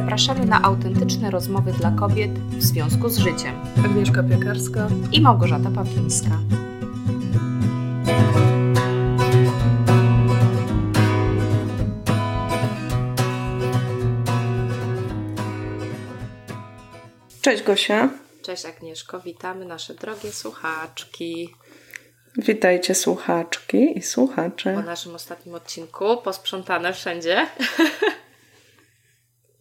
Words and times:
zapraszamy 0.00 0.46
na 0.46 0.62
autentyczne 0.62 1.30
rozmowy 1.30 1.72
dla 1.72 1.90
kobiet 1.90 2.30
w 2.30 2.62
związku 2.62 3.08
z 3.08 3.18
życiem. 3.18 3.54
Agnieszka 3.84 4.22
Piekarska 4.22 4.88
i 5.12 5.20
Małgorzata 5.20 5.70
Pawlińska. 5.70 6.30
Cześć 17.40 17.62
Gosia. 17.62 18.08
Cześć 18.42 18.64
Agnieszko, 18.64 19.20
witamy 19.20 19.64
nasze 19.64 19.94
drogie 19.94 20.32
słuchaczki. 20.32 21.54
Witajcie 22.36 22.94
słuchaczki 22.94 23.98
i 23.98 24.02
słuchacze. 24.02 24.74
Po 24.74 24.82
naszym 24.82 25.14
ostatnim 25.14 25.54
odcinku 25.54 26.16
posprzątane 26.16 26.92
wszędzie. 26.92 27.46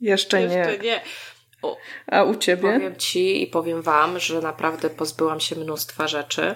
Jeszcze, 0.01 0.41
Jeszcze 0.41 0.77
nie. 0.77 0.83
nie. 0.83 1.01
O, 1.61 1.77
A 2.07 2.23
u 2.23 2.35
ciebie? 2.35 2.73
Powiem 2.73 2.95
ci 2.95 3.43
i 3.43 3.47
powiem 3.47 3.81
wam, 3.81 4.19
że 4.19 4.41
naprawdę 4.41 4.89
pozbyłam 4.89 5.39
się 5.39 5.55
mnóstwa 5.55 6.07
rzeczy, 6.07 6.55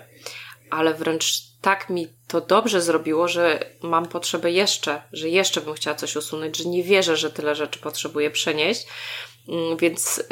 ale 0.70 0.94
wręcz 0.94 1.52
tak 1.62 1.90
mi 1.90 2.08
to 2.28 2.42
dobrze 2.42 2.82
zrobiło, 2.82 3.28
że 3.28 3.60
mam 3.82 4.06
potrzebę 4.06 4.52
jeszcze, 4.52 5.02
że 5.12 5.30
jeszcze 5.30 5.62
bym 5.62 5.74
chciała 5.74 5.96
coś 5.96 6.16
usunąć, 6.16 6.58
że 6.58 6.70
nie 6.70 6.84
wierzę, 6.84 7.18
że 7.18 7.32
tyle 7.32 7.56
rzeczy 7.56 7.80
potrzebuję 7.80 8.32
przenieść. 8.32 8.88
Mm, 9.50 9.78
więc 9.78 10.24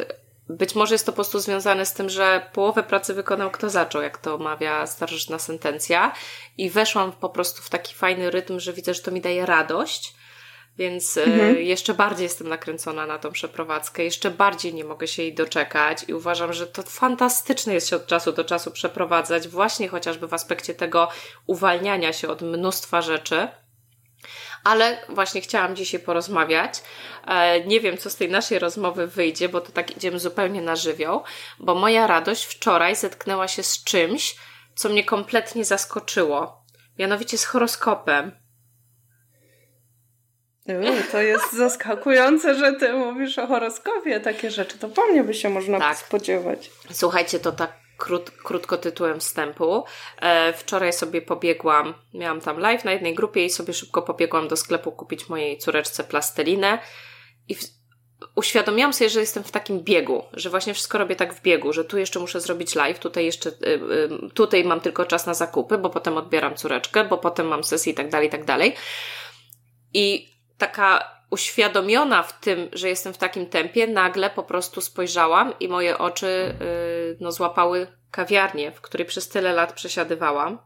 być 0.50 0.76
może 0.76 0.96
jest 0.96 1.06
to 1.06 1.12
po 1.12 1.16
prostu 1.16 1.40
związane 1.40 1.86
z 1.86 1.94
tym, 1.94 2.10
że 2.10 2.50
połowę 2.54 2.84
pracy 2.84 3.14
wykonał 3.14 3.52
kto 3.52 3.70
zaczął, 3.70 4.02
jak 4.02 4.18
to 4.18 4.38
mawia 4.38 4.88
starożytna 4.88 5.40
sentencja. 5.40 6.14
I 6.58 6.70
weszłam 6.70 7.12
po 7.12 7.30
prostu 7.30 7.62
w 7.62 7.70
taki 7.70 7.96
fajny 7.96 8.32
rytm, 8.32 8.60
że 8.60 8.74
widzę, 8.74 8.94
że 8.94 9.02
to 9.02 9.12
mi 9.12 9.22
daje 9.22 9.46
radość. 9.46 10.14
Więc 10.80 11.18
e, 11.18 11.24
mhm. 11.24 11.58
jeszcze 11.58 11.94
bardziej 11.94 12.24
jestem 12.24 12.48
nakręcona 12.48 13.06
na 13.06 13.20
tą 13.20 13.32
przeprowadzkę, 13.32 14.04
jeszcze 14.04 14.32
bardziej 14.32 14.74
nie 14.74 14.84
mogę 14.84 15.08
się 15.08 15.24
jej 15.24 15.34
doczekać 15.34 16.06
i 16.08 16.14
uważam, 16.14 16.54
że 16.54 16.68
to 16.68 16.84
fantastyczne 16.84 17.74
jest 17.74 17.90
się 17.90 17.96
od 17.96 18.08
czasu 18.08 18.32
do 18.32 18.44
czasu 18.44 18.72
przeprowadzać, 18.72 19.48
właśnie 19.48 19.88
chociażby 19.88 20.28
w 20.28 20.34
aspekcie 20.34 20.74
tego 20.74 21.10
uwalniania 21.48 22.14
się 22.14 22.28
od 22.28 22.42
mnóstwa 22.42 23.02
rzeczy 23.02 23.48
ale 24.64 24.98
właśnie 25.10 25.42
chciałam 25.42 25.76
dzisiaj 25.76 26.00
porozmawiać. 26.00 26.82
E, 27.28 27.66
nie 27.66 27.80
wiem, 27.80 27.98
co 27.98 28.10
z 28.10 28.16
tej 28.16 28.30
naszej 28.30 28.60
rozmowy 28.60 29.08
wyjdzie, 29.08 29.50
bo 29.50 29.62
to 29.62 29.72
tak 29.72 29.98
idziemy 29.98 30.20
zupełnie 30.20 30.62
na 30.62 30.76
żywioł, 30.76 31.24
bo 31.60 31.76
moja 31.76 32.08
radość 32.08 32.46
wczoraj 32.46 32.96
zetknęła 32.96 33.48
się 33.48 33.64
z 33.64 33.84
czymś, 33.84 34.36
co 34.76 34.90
mnie 34.90 35.04
kompletnie 35.04 35.66
zaskoczyło. 35.66 36.64
Mianowicie 37.00 37.38
z 37.38 37.46
horoskopem. 37.46 38.32
To 41.12 41.22
jest 41.22 41.54
zaskakujące, 41.54 42.56
że 42.56 42.74
ty 42.74 42.94
mówisz 42.94 43.40
o 43.40 43.48
horoskopie 43.48 44.20
takie 44.20 44.52
rzeczy. 44.52 44.78
To 44.78 44.90
po 44.90 45.06
mnie 45.06 45.24
by 45.24 45.34
się 45.34 45.50
można 45.50 45.80
tak. 45.80 45.98
spodziewać. 45.98 46.72
Słuchajcie, 46.92 47.40
to 47.40 47.52
tak 47.52 47.72
krót, 47.98 48.32
krótko 48.32 48.78
tytułem 48.78 49.20
wstępu. 49.20 49.84
E, 50.22 50.54
wczoraj 50.54 50.94
sobie 50.94 51.22
pobiegłam, 51.22 51.94
miałam 52.14 52.42
tam 52.42 52.60
live 52.60 52.86
na 52.86 52.92
jednej 52.92 53.16
grupie 53.16 53.46
i 53.46 53.50
sobie 53.50 53.74
szybko 53.74 54.02
pobiegłam 54.02 54.48
do 54.48 54.58
sklepu 54.58 54.92
kupić 54.92 55.30
mojej 55.30 55.58
córeczce 55.58 56.04
plastelinę 56.04 56.80
i 57.48 57.56
w, 57.56 57.64
uświadomiłam 58.36 58.94
sobie, 58.94 59.10
że 59.10 59.20
jestem 59.20 59.44
w 59.44 59.52
takim 59.52 59.80
biegu, 59.84 60.24
że 60.34 60.50
właśnie 60.50 60.74
wszystko 60.74 60.98
robię 60.98 61.16
tak 61.16 61.34
w 61.34 61.42
biegu, 61.42 61.74
że 61.74 61.86
tu 61.86 61.98
jeszcze 61.98 62.20
muszę 62.20 62.42
zrobić 62.42 62.76
live, 62.76 63.00
tutaj 63.00 63.26
jeszcze, 63.26 63.50
y, 63.50 63.54
y, 63.66 64.30
tutaj 64.34 64.64
mam 64.64 64.82
tylko 64.82 65.06
czas 65.06 65.26
na 65.26 65.34
zakupy, 65.34 65.78
bo 65.78 65.90
potem 65.90 66.18
odbieram 66.18 66.56
córeczkę, 66.56 67.06
bo 67.06 67.18
potem 67.18 67.48
mam 67.48 67.64
sesję 67.64 67.92
i 67.92 67.96
tak 67.96 68.10
dalej, 68.10 68.28
i 68.28 68.32
tak 68.32 68.46
dalej. 68.46 68.76
I 69.94 70.39
taka 70.60 71.20
uświadomiona 71.30 72.24
w 72.24 72.40
tym, 72.40 72.70
że 72.74 72.90
jestem 72.90 73.14
w 73.14 73.18
takim 73.18 73.46
tempie, 73.46 73.88
nagle 73.88 74.30
po 74.30 74.44
prostu 74.44 74.82
spojrzałam 74.82 75.54
i 75.60 75.68
moje 75.68 75.98
oczy 75.98 76.56
yy, 76.60 77.18
no, 77.20 77.32
złapały 77.32 77.88
kawiarnię, 78.12 78.72
w 78.72 78.82
której 78.82 79.08
przez 79.08 79.30
tyle 79.30 79.54
lat 79.54 79.74
przesiadywałam. 79.74 80.60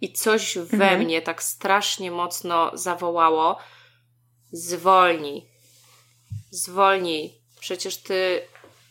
I 0.00 0.12
coś 0.12 0.58
we 0.58 0.84
mhm. 0.84 1.00
mnie 1.00 1.22
tak 1.22 1.42
strasznie 1.42 2.10
mocno 2.10 2.70
zawołało: 2.74 3.58
zwolnij, 4.52 5.46
zwolnij. 6.50 7.42
Przecież 7.60 7.96
ty, 7.96 8.42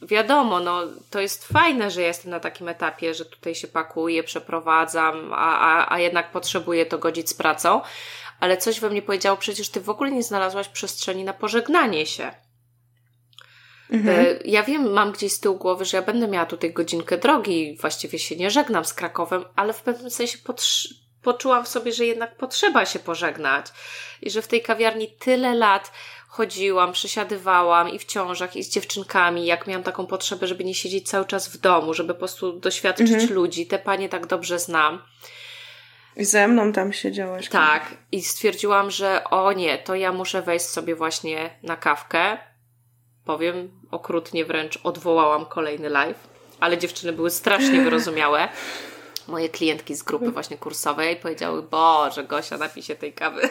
wiadomo, 0.02 0.60
no 0.60 0.82
to 1.10 1.20
jest 1.20 1.48
fajne, 1.48 1.92
że 1.92 2.02
jestem 2.02 2.32
na 2.32 2.40
takim 2.40 2.70
etapie, 2.70 3.14
że 3.14 3.26
tutaj 3.26 3.56
się 3.56 3.68
pakuję, 3.68 4.24
przeprowadzam, 4.24 5.34
a, 5.34 5.60
a, 5.60 5.94
a 5.94 6.00
jednak 6.00 6.32
potrzebuję 6.32 6.86
to 6.86 6.98
godzić 6.98 7.30
z 7.30 7.34
pracą 7.34 7.82
ale 8.42 8.58
coś 8.58 8.80
we 8.80 8.90
mnie 8.90 9.02
powiedziało, 9.02 9.38
przecież 9.38 9.70
ty 9.70 9.82
w 9.82 9.90
ogóle 9.90 10.12
nie 10.12 10.24
znalazłaś 10.24 10.68
przestrzeni 10.68 11.24
na 11.24 11.34
pożegnanie 11.34 12.06
się. 12.06 12.32
Mhm. 13.92 14.26
E, 14.26 14.40
ja 14.46 14.64
wiem, 14.64 14.92
mam 14.92 15.12
gdzieś 15.12 15.34
z 15.34 15.40
tyłu 15.40 15.56
głowy, 15.58 15.86
że 15.86 15.98
ja 15.98 16.04
będę 16.04 16.28
miała 16.28 16.46
tutaj 16.46 16.74
godzinkę 16.74 17.18
drogi, 17.18 17.78
właściwie 17.82 18.20
się 18.20 18.36
nie 18.36 18.52
żegnam 18.52 18.86
z 18.86 18.94
Krakowem, 18.94 19.46
ale 19.56 19.74
w 19.74 19.82
pewnym 19.82 20.12
sensie 20.12 20.38
poczułam 21.22 21.66
w 21.66 21.68
sobie, 21.68 21.94
że 21.94 22.06
jednak 22.06 22.38
potrzeba 22.38 22.86
się 22.86 23.00
pożegnać 23.00 23.66
i 24.22 24.30
że 24.30 24.42
w 24.42 24.48
tej 24.48 24.62
kawiarni 24.62 25.08
tyle 25.20 25.56
lat 25.56 25.92
chodziłam, 26.28 26.92
przesiadywałam 26.92 27.90
i 27.90 28.00
w 28.00 28.06
ciążach, 28.06 28.56
i 28.56 28.64
z 28.64 28.70
dziewczynkami, 28.70 29.46
jak 29.46 29.68
miałam 29.68 29.84
taką 29.84 30.08
potrzebę, 30.08 30.48
żeby 30.48 30.64
nie 30.64 30.76
siedzieć 30.76 31.10
cały 31.10 31.26
czas 31.26 31.48
w 31.48 31.58
domu, 31.58 31.94
żeby 31.94 32.14
po 32.14 32.20
prostu 32.20 32.60
doświadczyć 32.60 33.12
mhm. 33.12 33.34
ludzi. 33.34 33.68
Te 33.68 33.80
panie 33.80 34.10
tak 34.10 34.28
dobrze 34.28 34.60
znam. 34.60 35.02
I 36.16 36.26
ze 36.26 36.48
mną 36.48 36.74
tam 36.74 36.94
siedziałaś. 36.94 37.50
Tak. 37.50 37.86
I 38.12 38.22
stwierdziłam, 38.22 38.92
że 38.92 39.24
o 39.24 39.54
nie, 39.54 39.78
to 39.78 39.96
ja 39.96 40.12
muszę 40.12 40.42
wejść 40.42 40.66
sobie 40.66 40.96
właśnie 40.96 41.50
na 41.64 41.76
kawkę. 41.76 42.38
Powiem 43.26 43.72
okrutnie 43.92 44.46
wręcz, 44.46 44.80
odwołałam 44.84 45.46
kolejny 45.46 45.90
live, 45.90 46.28
ale 46.60 46.78
dziewczyny 46.78 47.14
były 47.14 47.30
strasznie 47.30 47.82
wyrozumiałe. 47.84 48.50
Moje 49.28 49.50
klientki 49.50 49.96
z 49.96 50.04
grupy 50.04 50.32
właśnie 50.32 50.58
kursowej 50.58 51.16
powiedziały, 51.16 51.64
Boże, 51.64 52.24
Gosia, 52.24 52.58
napij 52.58 52.84
się 52.84 52.96
tej 52.96 53.14
kawy. 53.14 53.42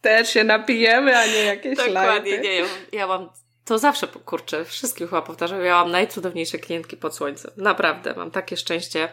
Też 0.00 0.30
się 0.30 0.44
napijemy, 0.44 1.18
a 1.18 1.26
nie 1.26 1.44
jakieś 1.44 1.76
Dokładnie, 1.76 2.38
nie. 2.38 2.64
Ja 2.92 3.06
mam 3.06 3.28
to 3.64 3.78
zawsze, 3.78 4.06
kurczę, 4.06 4.64
wszystkim 4.64 5.08
chyba 5.08 5.22
powtarzam, 5.22 5.64
ja 5.64 5.74
mam 5.74 5.90
najcudowniejsze 5.90 6.58
klientki 6.58 6.96
pod 6.96 7.16
słońcem. 7.16 7.50
Naprawdę, 7.56 8.14
mam 8.14 8.30
takie 8.30 8.56
szczęście. 8.56 9.08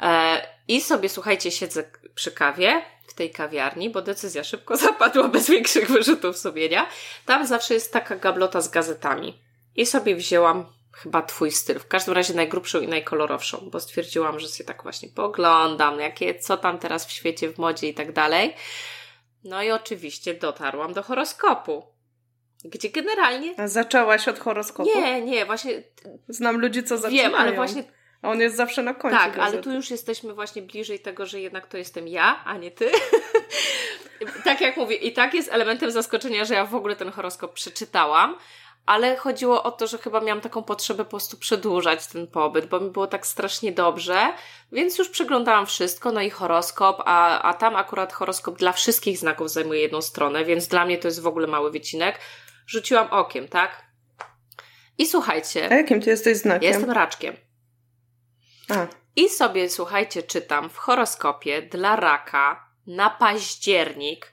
E, 0.00 0.42
I 0.68 0.80
sobie, 0.80 1.08
słuchajcie, 1.08 1.50
siedzę 1.50 1.84
przy 2.14 2.32
kawie 2.32 2.82
w 3.06 3.14
tej 3.14 3.30
kawiarni, 3.30 3.90
bo 3.90 4.02
decyzja 4.02 4.44
szybko 4.44 4.76
zapadła 4.86 5.28
bez 5.28 5.50
większych 5.50 5.90
wyrzutów 5.90 6.38
sumienia. 6.38 6.86
Tam 7.26 7.46
zawsze 7.46 7.74
jest 7.74 7.92
taka 7.92 8.16
gablota 8.16 8.60
z 8.60 8.68
gazetami. 8.68 9.42
I 9.76 9.86
sobie 9.86 10.16
wzięłam 10.16 10.66
chyba 10.92 11.22
twój 11.22 11.50
styl. 11.50 11.78
W 11.78 11.88
każdym 11.88 12.14
razie 12.14 12.34
najgrubszą 12.34 12.80
i 12.80 12.88
najkolorowszą, 12.88 13.68
bo 13.72 13.80
stwierdziłam, 13.80 14.40
że 14.40 14.48
się 14.48 14.64
tak 14.64 14.82
właśnie 14.82 15.08
poglądam, 15.08 16.00
jakie, 16.00 16.34
co 16.38 16.56
tam 16.56 16.78
teraz 16.78 17.06
w 17.06 17.10
świecie, 17.10 17.52
w 17.52 17.58
modzie 17.58 17.88
i 17.88 17.94
tak 17.94 18.12
dalej. 18.12 18.54
No 19.44 19.62
i 19.62 19.70
oczywiście 19.70 20.34
dotarłam 20.34 20.92
do 20.92 21.02
horoskopu. 21.02 21.86
Gdzie 22.64 22.90
generalnie. 22.90 23.54
A 23.56 23.68
zaczęłaś 23.68 24.28
od 24.28 24.38
horoskopu? 24.38 24.88
Nie, 24.94 25.22
nie, 25.22 25.46
właśnie. 25.46 25.82
Znam 26.28 26.60
ludzi, 26.60 26.84
co 26.84 26.98
zaczynają. 26.98 27.28
Wiem, 27.28 27.34
ale 27.34 27.52
właśnie 27.52 27.84
a 28.22 28.30
on 28.30 28.40
jest 28.40 28.56
zawsze 28.56 28.82
na 28.82 28.94
końcu. 28.94 29.18
Tak, 29.18 29.36
gazety. 29.36 29.42
ale 29.42 29.62
tu 29.62 29.72
już 29.72 29.90
jesteśmy 29.90 30.34
właśnie 30.34 30.62
bliżej 30.62 31.00
tego, 31.00 31.26
że 31.26 31.40
jednak 31.40 31.66
to 31.66 31.76
jestem 31.76 32.08
ja, 32.08 32.44
a 32.44 32.56
nie 32.56 32.70
ty. 32.70 32.90
tak 34.44 34.60
jak 34.60 34.76
mówię, 34.76 34.96
i 34.96 35.12
tak 35.12 35.34
jest 35.34 35.52
elementem 35.52 35.90
zaskoczenia, 35.90 36.44
że 36.44 36.54
ja 36.54 36.66
w 36.66 36.74
ogóle 36.74 36.96
ten 36.96 37.10
horoskop 37.10 37.54
przeczytałam. 37.54 38.36
Ale 38.86 39.16
chodziło 39.16 39.62
o 39.62 39.70
to, 39.70 39.86
że 39.86 39.98
chyba 39.98 40.20
miałam 40.20 40.40
taką 40.40 40.62
potrzebę 40.62 41.04
po 41.04 41.10
prostu 41.10 41.36
przedłużać 41.36 42.06
ten 42.06 42.26
pobyt, 42.26 42.66
bo 42.66 42.80
mi 42.80 42.90
było 42.90 43.06
tak 43.06 43.26
strasznie 43.26 43.72
dobrze, 43.72 44.32
więc 44.72 44.98
już 44.98 45.08
przeglądałam 45.08 45.66
wszystko, 45.66 46.12
no 46.12 46.20
i 46.20 46.30
horoskop, 46.30 47.02
a, 47.04 47.42
a 47.42 47.54
tam 47.54 47.76
akurat 47.76 48.12
horoskop 48.12 48.58
dla 48.58 48.72
wszystkich 48.72 49.18
znaków 49.18 49.50
zajmuje 49.50 49.80
jedną 49.80 50.02
stronę, 50.02 50.44
więc 50.44 50.68
dla 50.68 50.84
mnie 50.84 50.98
to 50.98 51.08
jest 51.08 51.20
w 51.20 51.26
ogóle 51.26 51.46
mały 51.46 51.70
wycinek. 51.70 52.18
Rzuciłam 52.66 53.08
okiem, 53.10 53.48
tak? 53.48 53.82
I 54.98 55.06
słuchajcie. 55.06 55.68
A 55.72 55.74
jakim 55.74 56.00
ty 56.00 56.10
jesteś 56.10 56.36
znakiem? 56.36 56.72
Jestem 56.72 56.90
raczkiem. 56.90 57.36
A. 58.68 58.86
I 59.16 59.28
sobie, 59.28 59.70
słuchajcie, 59.70 60.22
czytam 60.22 60.70
w 60.70 60.76
horoskopie 60.76 61.62
dla 61.62 61.96
raka 61.96 62.68
na 62.86 63.10
październik, 63.10 64.32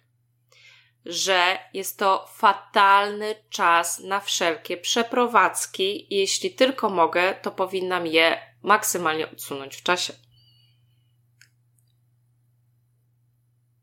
że 1.06 1.60
jest 1.74 2.00
to 2.00 2.28
fatalny 2.34 3.36
czas 3.50 4.00
na 4.00 4.20
wszelkie 4.20 4.78
przeprowadzki 4.78 6.08
jeśli 6.10 6.52
tylko 6.52 6.90
mogę, 6.90 7.36
to 7.42 7.52
powinnam 7.52 8.08
je 8.08 8.42
maksymalnie 8.64 9.32
odsunąć 9.32 9.76
w 9.76 9.84
czasie. 9.84 10.14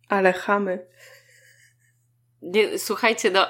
Ale 0.08 0.32
chamy. 0.32 0.86
Nie, 2.42 2.78
słuchajcie, 2.78 3.30
no, 3.30 3.48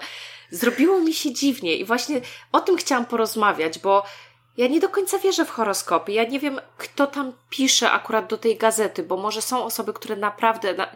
zrobiło 0.50 1.00
mi 1.00 1.14
się 1.14 1.34
dziwnie 1.34 1.76
i 1.76 1.84
właśnie 1.84 2.20
o 2.52 2.60
tym 2.60 2.76
chciałam 2.76 3.06
porozmawiać, 3.06 3.78
bo 3.78 4.04
ja 4.56 4.66
nie 4.66 4.80
do 4.80 4.88
końca 4.88 5.18
wierzę 5.18 5.44
w 5.44 5.50
horoskopy. 5.50 6.12
Ja 6.12 6.24
nie 6.24 6.40
wiem, 6.40 6.60
kto 6.78 7.06
tam 7.06 7.32
pisze 7.50 7.90
akurat 7.90 8.26
do 8.26 8.38
tej 8.38 8.56
gazety, 8.56 9.02
bo 9.02 9.16
może 9.16 9.42
są 9.42 9.64
osoby, 9.64 9.92
które 9.92 10.16
naprawdę. 10.16 10.74
Na... 10.74 10.88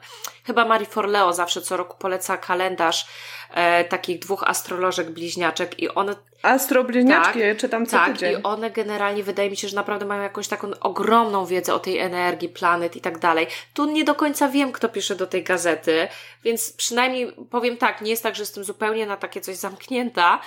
Chyba 0.44 0.64
Marie 0.64 0.86
Forleo 0.86 1.32
zawsze 1.32 1.62
co 1.62 1.76
roku 1.76 1.96
poleca 1.98 2.36
kalendarz 2.36 3.06
e, 3.50 3.84
takich 3.84 4.18
dwóch 4.18 4.42
astrolożek 4.42 5.10
bliźniaczek 5.10 5.80
i 5.80 5.88
one. 5.88 6.16
Astrobliźniaczki, 6.42 7.40
tak, 7.40 7.56
czytam 7.56 7.86
co 7.86 7.96
tak, 7.96 8.12
tydzień. 8.12 8.40
i 8.40 8.42
one 8.42 8.70
generalnie 8.70 9.22
wydaje 9.22 9.50
mi 9.50 9.56
się, 9.56 9.68
że 9.68 9.76
naprawdę 9.76 10.06
mają 10.06 10.22
jakąś 10.22 10.48
taką 10.48 10.70
ogromną 10.80 11.46
wiedzę 11.46 11.74
o 11.74 11.78
tej 11.78 11.98
energii, 11.98 12.48
planet 12.48 12.96
i 12.96 13.00
tak 13.00 13.18
dalej. 13.18 13.46
Tu 13.74 13.86
nie 13.86 14.04
do 14.04 14.14
końca 14.14 14.48
wiem, 14.48 14.72
kto 14.72 14.88
pisze 14.88 15.16
do 15.16 15.26
tej 15.26 15.44
gazety, 15.44 16.08
więc 16.44 16.72
przynajmniej 16.72 17.32
powiem 17.50 17.76
tak, 17.76 18.00
nie 18.00 18.10
jest 18.10 18.22
tak, 18.22 18.36
że 18.36 18.42
jestem 18.42 18.64
zupełnie 18.64 19.06
na 19.06 19.16
takie 19.16 19.40
coś 19.40 19.56
zamknięta, 19.56 20.40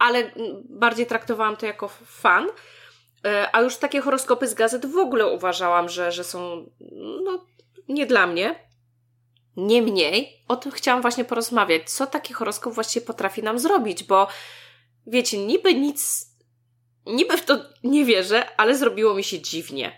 ale 0.00 0.30
bardziej 0.64 1.06
traktowałam 1.06 1.56
to 1.56 1.66
jako 1.66 1.88
fan. 1.88 2.46
E, 3.26 3.48
a 3.56 3.60
już 3.60 3.76
takie 3.76 4.00
horoskopy 4.00 4.48
z 4.48 4.54
gazet 4.54 4.86
w 4.86 4.96
ogóle 4.96 5.26
uważałam, 5.26 5.88
że, 5.88 6.12
że 6.12 6.24
są 6.24 6.66
no, 7.24 7.46
nie 7.88 8.06
dla 8.06 8.26
mnie. 8.26 8.70
Niemniej, 9.56 10.42
o 10.48 10.56
tym 10.56 10.72
chciałam 10.72 11.02
właśnie 11.02 11.24
porozmawiać. 11.24 11.90
Co 11.90 12.06
taki 12.06 12.34
horoskop 12.34 12.74
właściwie 12.74 13.06
potrafi 13.06 13.42
nam 13.42 13.58
zrobić? 13.58 14.04
Bo 14.04 14.28
wiecie, 15.06 15.38
niby 15.38 15.74
nic, 15.74 16.26
niby 17.06 17.36
w 17.36 17.44
to 17.44 17.58
nie 17.84 18.04
wierzę, 18.04 18.56
ale 18.56 18.76
zrobiło 18.76 19.14
mi 19.14 19.24
się 19.24 19.40
dziwnie. 19.40 19.92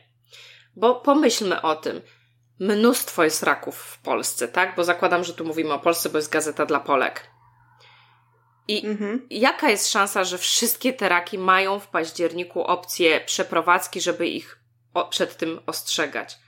Bo 0.77 0.95
pomyślmy 0.95 1.63
o 1.63 1.77
tym. 1.77 2.01
Mnóstwo 2.59 3.25
jest 3.25 3.43
raków 3.43 3.77
w 3.77 4.03
Polsce, 4.03 4.49
tak? 4.49 4.77
Bo 4.77 4.85
zakładam, 4.85 5.25
że 5.25 5.35
tu 5.35 5.45
mówimy 5.45 5.73
o 5.73 5.79
Polsce, 5.79 6.11
bo 6.11 6.19
jest 6.19 6.33
gazeta 6.33 6.67
dla 6.67 6.81
Polek. 6.81 7.32
I 8.73 8.87
mhm. 8.87 9.27
jaka 9.31 9.71
jest 9.71 9.91
szansa, 9.91 10.25
że 10.25 10.39
wszystkie 10.39 10.93
te 10.93 11.09
raki 11.09 11.39
mają 11.39 11.79
w 11.79 11.89
październiku 11.89 12.65
opcję 12.65 13.21
przeprowadzki, 13.21 14.01
żeby 14.01 14.29
ich 14.29 14.59
przed 15.11 15.37
tym 15.37 15.61
ostrzegać? 15.67 16.39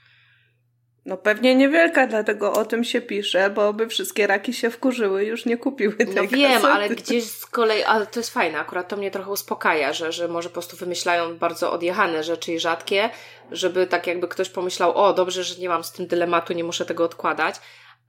No 1.05 1.17
pewnie 1.17 1.55
niewielka, 1.55 2.07
dlatego 2.07 2.53
o 2.53 2.65
tym 2.65 2.83
się 2.83 3.01
pisze, 3.01 3.49
bo 3.49 3.73
by 3.73 3.87
wszystkie 3.87 4.27
raki 4.27 4.53
się 4.53 4.69
wkurzyły 4.69 5.23
już 5.23 5.45
nie 5.45 5.57
kupiły 5.57 5.93
tej 5.93 6.15
No 6.15 6.27
wiem, 6.27 6.51
kasety. 6.51 6.67
ale 6.67 6.89
gdzieś 6.89 7.23
z 7.23 7.45
kolei, 7.45 7.83
ale 7.83 8.07
to 8.07 8.19
jest 8.19 8.33
fajne, 8.33 8.59
akurat 8.59 8.87
to 8.87 8.97
mnie 8.97 9.11
trochę 9.11 9.31
uspokaja, 9.31 9.93
że, 9.93 10.11
że 10.11 10.27
może 10.27 10.49
po 10.49 10.53
prostu 10.53 10.77
wymyślają 10.77 11.37
bardzo 11.37 11.71
odjechane 11.71 12.23
rzeczy 12.23 12.53
i 12.53 12.59
rzadkie, 12.59 13.09
żeby 13.51 13.87
tak 13.87 14.07
jakby 14.07 14.27
ktoś 14.27 14.49
pomyślał, 14.49 14.97
o 14.97 15.13
dobrze, 15.13 15.43
że 15.43 15.61
nie 15.61 15.69
mam 15.69 15.83
z 15.83 15.91
tym 15.91 16.07
dylematu, 16.07 16.53
nie 16.53 16.63
muszę 16.63 16.85
tego 16.85 17.03
odkładać, 17.03 17.55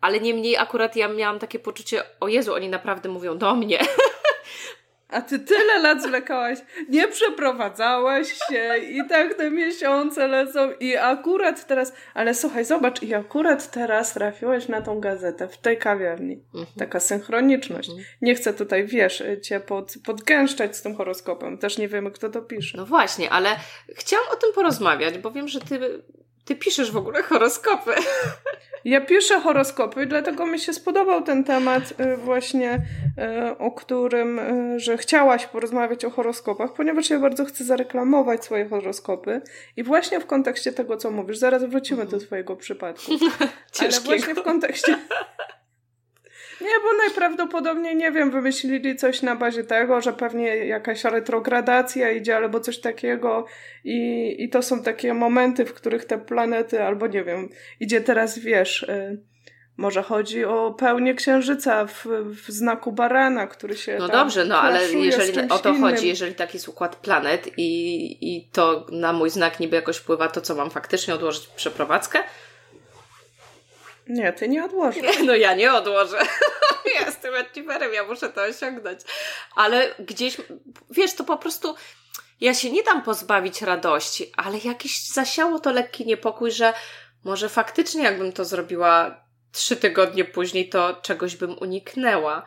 ale 0.00 0.20
niemniej 0.20 0.56
akurat 0.56 0.96
ja 0.96 1.08
miałam 1.08 1.38
takie 1.38 1.58
poczucie, 1.58 2.02
o 2.20 2.28
Jezu, 2.28 2.54
oni 2.54 2.68
naprawdę 2.68 3.08
mówią 3.08 3.38
do 3.38 3.54
mnie. 3.54 3.78
A 5.08 5.22
ty 5.22 5.38
tyle 5.38 5.78
lat 5.78 6.02
zwlekałaś, 6.02 6.58
nie 6.88 7.08
przeprowadzałaś 7.08 8.28
się 8.48 8.78
i 8.78 9.08
tak 9.08 9.34
te 9.34 9.50
miesiące 9.50 10.28
lecą 10.28 10.72
i 10.80 10.96
akurat 10.96 11.66
teraz, 11.66 11.92
ale 12.14 12.34
słuchaj, 12.34 12.64
zobacz, 12.64 13.02
i 13.02 13.14
akurat 13.14 13.70
teraz 13.70 14.12
trafiłaś 14.12 14.68
na 14.68 14.82
tą 14.82 15.00
gazetę 15.00 15.48
w 15.48 15.58
tej 15.58 15.78
kawiarni. 15.78 16.42
Mhm. 16.54 16.66
Taka 16.78 17.00
synchroniczność. 17.00 17.88
Mhm. 17.88 18.06
Nie 18.22 18.34
chcę 18.34 18.54
tutaj, 18.54 18.86
wiesz, 18.86 19.22
cię 19.42 19.60
pod, 19.60 19.94
podgęszczać 20.04 20.76
z 20.76 20.82
tym 20.82 20.96
horoskopem. 20.96 21.58
Też 21.58 21.78
nie 21.78 21.88
wiemy, 21.88 22.10
kto 22.10 22.28
to 22.28 22.42
pisze. 22.42 22.78
No 22.78 22.86
właśnie, 22.86 23.30
ale 23.30 23.56
chciałam 23.96 24.26
o 24.32 24.36
tym 24.36 24.52
porozmawiać, 24.54 25.18
bo 25.18 25.30
wiem, 25.30 25.48
że 25.48 25.60
ty 25.60 26.02
ty 26.46 26.56
piszesz 26.56 26.92
w 26.92 26.96
ogóle 26.96 27.22
horoskopy. 27.22 27.90
Ja 28.84 29.00
piszę 29.00 29.40
horoskopy, 29.40 30.06
dlatego 30.06 30.46
mi 30.46 30.58
się 30.58 30.72
spodobał 30.72 31.22
ten 31.22 31.44
temat 31.44 31.92
y, 32.00 32.16
właśnie, 32.16 32.82
y, 33.48 33.58
o 33.58 33.70
którym, 33.70 34.38
y, 34.38 34.80
że 34.80 34.98
chciałaś 34.98 35.46
porozmawiać 35.46 36.04
o 36.04 36.10
horoskopach, 36.10 36.72
ponieważ 36.72 37.10
ja 37.10 37.18
bardzo 37.18 37.44
chcę 37.44 37.64
zareklamować 37.64 38.44
swoje 38.44 38.68
horoskopy 38.68 39.40
i 39.76 39.82
właśnie 39.82 40.20
w 40.20 40.26
kontekście 40.26 40.72
tego, 40.72 40.96
co 40.96 41.10
mówisz, 41.10 41.38
zaraz 41.38 41.64
wrócimy 41.64 42.06
do 42.06 42.18
twojego 42.18 42.56
przypadku. 42.56 43.12
Ale 43.80 44.00
właśnie 44.04 44.34
w 44.34 44.42
kontekście 44.42 44.98
nie, 46.60 46.80
bo 46.82 46.96
najprawdopodobniej, 47.06 47.96
nie 47.96 48.12
wiem, 48.12 48.30
wymyślili 48.30 48.96
coś 48.96 49.22
na 49.22 49.36
bazie 49.36 49.64
tego, 49.64 50.00
że 50.00 50.12
pewnie 50.12 50.56
jakaś 50.56 51.04
retrogradacja 51.04 52.10
idzie 52.10 52.36
albo 52.36 52.60
coś 52.60 52.80
takiego 52.80 53.46
i, 53.84 54.34
i 54.38 54.48
to 54.48 54.62
są 54.62 54.82
takie 54.82 55.14
momenty, 55.14 55.64
w 55.64 55.74
których 55.74 56.04
te 56.04 56.18
planety, 56.18 56.82
albo 56.82 57.06
nie 57.06 57.24
wiem, 57.24 57.48
idzie 57.80 58.00
teraz, 58.00 58.38
wiesz... 58.38 58.82
Y 58.82 59.36
może 59.76 60.02
chodzi 60.02 60.44
o 60.44 60.74
pełnię 60.78 61.14
księżyca 61.14 61.86
w, 61.86 62.06
w 62.24 62.50
znaku 62.50 62.92
barana, 62.92 63.46
który 63.46 63.76
się. 63.76 63.96
No 63.98 64.08
dobrze, 64.08 64.44
no 64.44 64.60
ale 64.60 64.92
jeżeli 64.92 65.48
o 65.48 65.58
to 65.58 65.74
chodzi, 65.74 66.08
jeżeli 66.08 66.34
taki 66.34 66.56
jest 66.56 66.68
układ 66.68 66.96
planet 66.96 67.50
i, 67.56 68.36
i 68.36 68.48
to 68.52 68.86
na 68.92 69.12
mój 69.12 69.30
znak 69.30 69.60
niby 69.60 69.76
jakoś 69.76 69.96
wpływa, 69.96 70.28
to 70.28 70.40
co 70.40 70.54
mam 70.54 70.70
faktycznie 70.70 71.14
odłożyć 71.14 71.46
przeprowadzkę? 71.46 72.18
Nie, 74.08 74.32
ty 74.32 74.48
nie 74.48 74.64
odłożysz. 74.64 75.18
No 75.24 75.34
ja 75.34 75.54
nie 75.54 75.72
odłożę. 75.74 76.18
ja 76.94 77.06
jestem 77.06 77.34
achieverem, 77.34 77.94
ja 77.94 78.04
muszę 78.04 78.28
to 78.28 78.42
osiągnąć. 78.42 79.00
Ale 79.56 79.94
gdzieś, 79.98 80.36
wiesz, 80.90 81.14
to 81.14 81.24
po 81.24 81.36
prostu 81.36 81.74
ja 82.40 82.54
się 82.54 82.70
nie 82.70 82.82
dam 82.82 83.02
pozbawić 83.02 83.62
radości, 83.62 84.32
ale 84.36 84.58
jakiś 84.58 85.08
zasiało 85.08 85.58
to 85.58 85.72
lekki 85.72 86.06
niepokój, 86.06 86.50
że 86.50 86.72
może 87.24 87.48
faktycznie 87.48 88.02
jakbym 88.02 88.32
to 88.32 88.44
zrobiła 88.44 89.20
trzy 89.52 89.76
tygodnie 89.76 90.24
później, 90.24 90.68
to 90.68 90.94
czegoś 91.02 91.36
bym 91.36 91.58
uniknęła. 91.58 92.46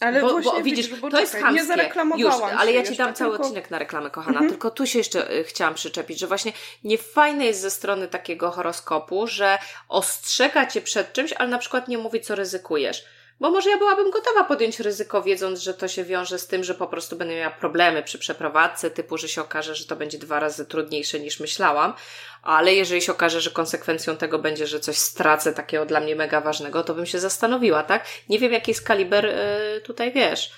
Ale 0.00 0.20
bo, 0.20 0.30
właśnie, 0.30 0.52
bo 0.52 0.62
widzisz, 0.62 0.88
bo 0.88 1.10
to 1.10 1.20
jest 1.20 1.32
chamskie. 1.32 1.52
Nie 1.52 1.64
zareklamowałam 1.64 2.50
Już, 2.50 2.60
ale 2.60 2.72
ja 2.72 2.82
ci 2.82 2.96
dam 2.96 3.14
cały 3.14 3.30
tylko... 3.30 3.44
odcinek 3.44 3.70
na 3.70 3.78
reklamę, 3.78 4.10
kochana. 4.10 4.32
Mhm. 4.32 4.50
Tylko 4.50 4.70
tu 4.70 4.86
się 4.86 4.98
jeszcze 4.98 5.32
y, 5.32 5.44
chciałam 5.44 5.74
przyczepić, 5.74 6.18
że 6.18 6.26
właśnie 6.26 6.52
nie 6.84 6.98
fajne 6.98 7.44
jest 7.44 7.60
ze 7.60 7.70
strony 7.70 8.08
takiego 8.08 8.50
horoskopu, 8.50 9.26
że 9.26 9.58
ostrzega 9.88 10.66
cię 10.66 10.80
przed 10.80 11.12
czymś, 11.12 11.32
ale 11.32 11.48
na 11.48 11.58
przykład 11.58 11.88
nie 11.88 11.98
mówi, 11.98 12.20
co 12.20 12.34
ryzykujesz. 12.34 13.04
Bo 13.40 13.50
może 13.50 13.70
ja 13.70 13.78
byłabym 13.78 14.10
gotowa 14.10 14.44
podjąć 14.44 14.80
ryzyko, 14.80 15.22
wiedząc, 15.22 15.60
że 15.60 15.74
to 15.74 15.88
się 15.88 16.04
wiąże 16.04 16.38
z 16.38 16.46
tym, 16.46 16.64
że 16.64 16.74
po 16.74 16.86
prostu 16.86 17.16
będę 17.16 17.34
miała 17.34 17.50
problemy 17.50 18.02
przy 18.02 18.18
przeprowadzce, 18.18 18.90
typu, 18.90 19.18
że 19.18 19.28
się 19.28 19.40
okaże, 19.40 19.74
że 19.74 19.86
to 19.86 19.96
będzie 19.96 20.18
dwa 20.18 20.40
razy 20.40 20.66
trudniejsze 20.66 21.20
niż 21.20 21.40
myślałam. 21.40 21.94
Ale 22.42 22.74
jeżeli 22.74 23.02
się 23.02 23.12
okaże, 23.12 23.40
że 23.40 23.50
konsekwencją 23.50 24.16
tego 24.16 24.38
będzie, 24.38 24.66
że 24.66 24.80
coś 24.80 24.98
stracę 24.98 25.52
takiego 25.52 25.86
dla 25.86 26.00
mnie 26.00 26.16
mega 26.16 26.40
ważnego, 26.40 26.82
to 26.82 26.94
bym 26.94 27.06
się 27.06 27.18
zastanowiła, 27.18 27.82
tak? 27.82 28.04
Nie 28.28 28.38
wiem, 28.38 28.52
jaki 28.52 28.70
jest 28.70 28.86
kaliber 28.86 29.24
yy, 29.24 29.80
tutaj, 29.80 30.12
wiesz, 30.12 30.52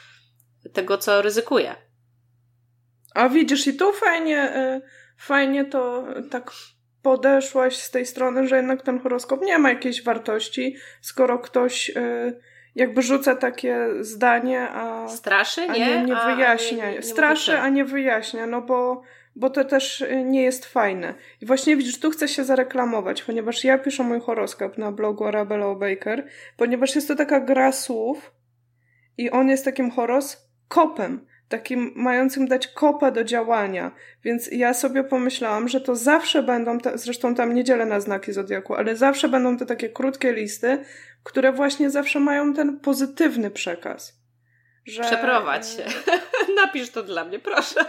tego, 0.72 0.98
co 0.98 1.22
ryzykuję. 1.22 1.74
A 3.14 3.28
widzisz, 3.28 3.66
i 3.66 3.76
tu 3.76 3.92
fajnie, 3.92 4.52
yy, 4.56 4.88
fajnie 5.18 5.64
to 5.64 6.04
tak 6.30 6.50
podeszłaś 7.02 7.76
z 7.76 7.90
tej 7.90 8.06
strony, 8.06 8.48
że 8.48 8.56
jednak 8.56 8.82
ten 8.82 9.00
horoskop 9.00 9.40
nie 9.42 9.58
ma 9.58 9.68
jakiejś 9.68 10.02
wartości, 10.04 10.76
skoro 11.00 11.38
ktoś. 11.38 11.88
Yy, 11.88 12.40
jakby 12.78 13.02
rzuca 13.02 13.36
takie 13.36 13.88
zdanie, 14.00 14.68
a. 14.70 15.08
Straszy, 15.08 15.60
nie? 15.60 15.68
A 15.68 15.76
nie, 15.76 16.02
nie 16.02 16.16
wyjaśnia. 16.16 16.84
A 16.84 16.90
nie, 16.90 16.96
nie 16.96 17.02
Straszy, 17.02 17.58
a 17.58 17.68
nie 17.68 17.84
wyjaśnia, 17.84 18.46
no 18.46 18.62
bo, 18.62 19.02
bo 19.36 19.50
to 19.50 19.64
też 19.64 20.04
nie 20.24 20.42
jest 20.42 20.66
fajne. 20.66 21.14
I 21.40 21.46
właśnie 21.46 21.76
widzisz, 21.76 22.00
tu 22.00 22.10
chcę 22.10 22.28
się 22.28 22.44
zareklamować, 22.44 23.22
ponieważ 23.22 23.64
ja 23.64 23.78
piszę 23.78 24.02
mój 24.02 24.20
horoskop 24.20 24.78
na 24.78 24.92
blogu 24.92 25.24
Arabella 25.24 25.74
Baker, 25.74 26.26
ponieważ 26.56 26.94
jest 26.94 27.08
to 27.08 27.16
taka 27.16 27.40
gra 27.40 27.72
słów 27.72 28.32
i 29.18 29.30
on 29.30 29.48
jest 29.48 29.64
takim 29.64 29.90
horoskopem 29.90 31.26
takim 31.48 31.92
mającym 31.94 32.48
dać 32.48 32.68
kopę 32.68 33.12
do 33.12 33.24
działania. 33.24 33.90
Więc 34.24 34.48
ja 34.52 34.74
sobie 34.74 35.04
pomyślałam, 35.04 35.68
że 35.68 35.80
to 35.80 35.96
zawsze 35.96 36.42
będą, 36.42 36.78
te, 36.78 36.98
zresztą 36.98 37.34
tam 37.34 37.54
nie 37.54 37.64
dzielę 37.64 37.86
na 37.86 38.00
znaki 38.00 38.32
Zodiaku, 38.32 38.74
ale 38.74 38.96
zawsze 38.96 39.28
będą 39.28 39.56
te 39.56 39.66
takie 39.66 39.88
krótkie 39.88 40.32
listy, 40.32 40.84
które 41.22 41.52
właśnie 41.52 41.90
zawsze 41.90 42.20
mają 42.20 42.54
ten 42.54 42.80
pozytywny 42.80 43.50
przekaz. 43.50 44.18
Że... 44.86 45.02
Przeprowadź 45.02 45.68
się. 45.68 45.84
Napisz 46.64 46.90
to 46.90 47.02
dla 47.02 47.24
mnie, 47.24 47.38
proszę. 47.38 47.84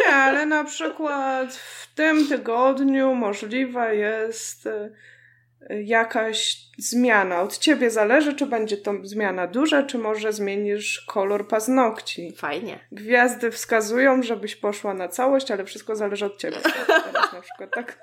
Nie, 0.00 0.14
ale 0.14 0.46
na 0.46 0.64
przykład 0.64 1.54
w 1.54 1.94
tym 1.94 2.28
tygodniu 2.28 3.14
możliwa 3.14 3.92
jest 3.92 4.68
jakaś 5.70 6.56
zmiana. 6.78 7.42
Od 7.42 7.58
ciebie 7.58 7.90
zależy, 7.90 8.34
czy 8.34 8.46
będzie 8.46 8.76
to 8.76 8.94
zmiana 9.02 9.46
duża, 9.46 9.82
czy 9.82 9.98
może 9.98 10.32
zmienisz 10.32 11.04
kolor 11.08 11.48
paznokci. 11.48 12.32
Fajnie. 12.36 12.78
Gwiazdy 12.92 13.50
wskazują, 13.50 14.22
żebyś 14.22 14.56
poszła 14.56 14.94
na 14.94 15.08
całość, 15.08 15.50
ale 15.50 15.64
wszystko 15.64 15.96
zależy 15.96 16.26
od 16.26 16.38
ciebie. 16.38 16.56
Teraz 16.86 17.32
na 17.32 17.40
przykład 17.40 17.70
tak. 17.74 17.98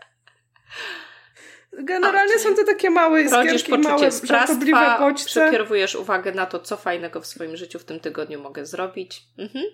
Generalnie 1.74 2.40
są 2.40 2.56
to 2.56 2.64
takie 2.64 2.90
małe 2.90 3.22
iskierki, 3.22 3.78
małe 3.78 4.12
żartobliwe 4.24 4.96
bodźce. 5.00 5.42
Przekierowujesz 5.42 5.96
uwagę 5.96 6.32
na 6.32 6.46
to, 6.46 6.60
co 6.60 6.78
fajnego 6.78 7.22
w 7.22 7.28
swoim 7.28 7.58
życiu 7.58 7.80
w 7.80 7.86
tym 7.86 8.00
tygodniu 8.00 8.42
mogę 8.42 8.66
zrobić. 8.66 9.22
Mhm. 9.38 9.66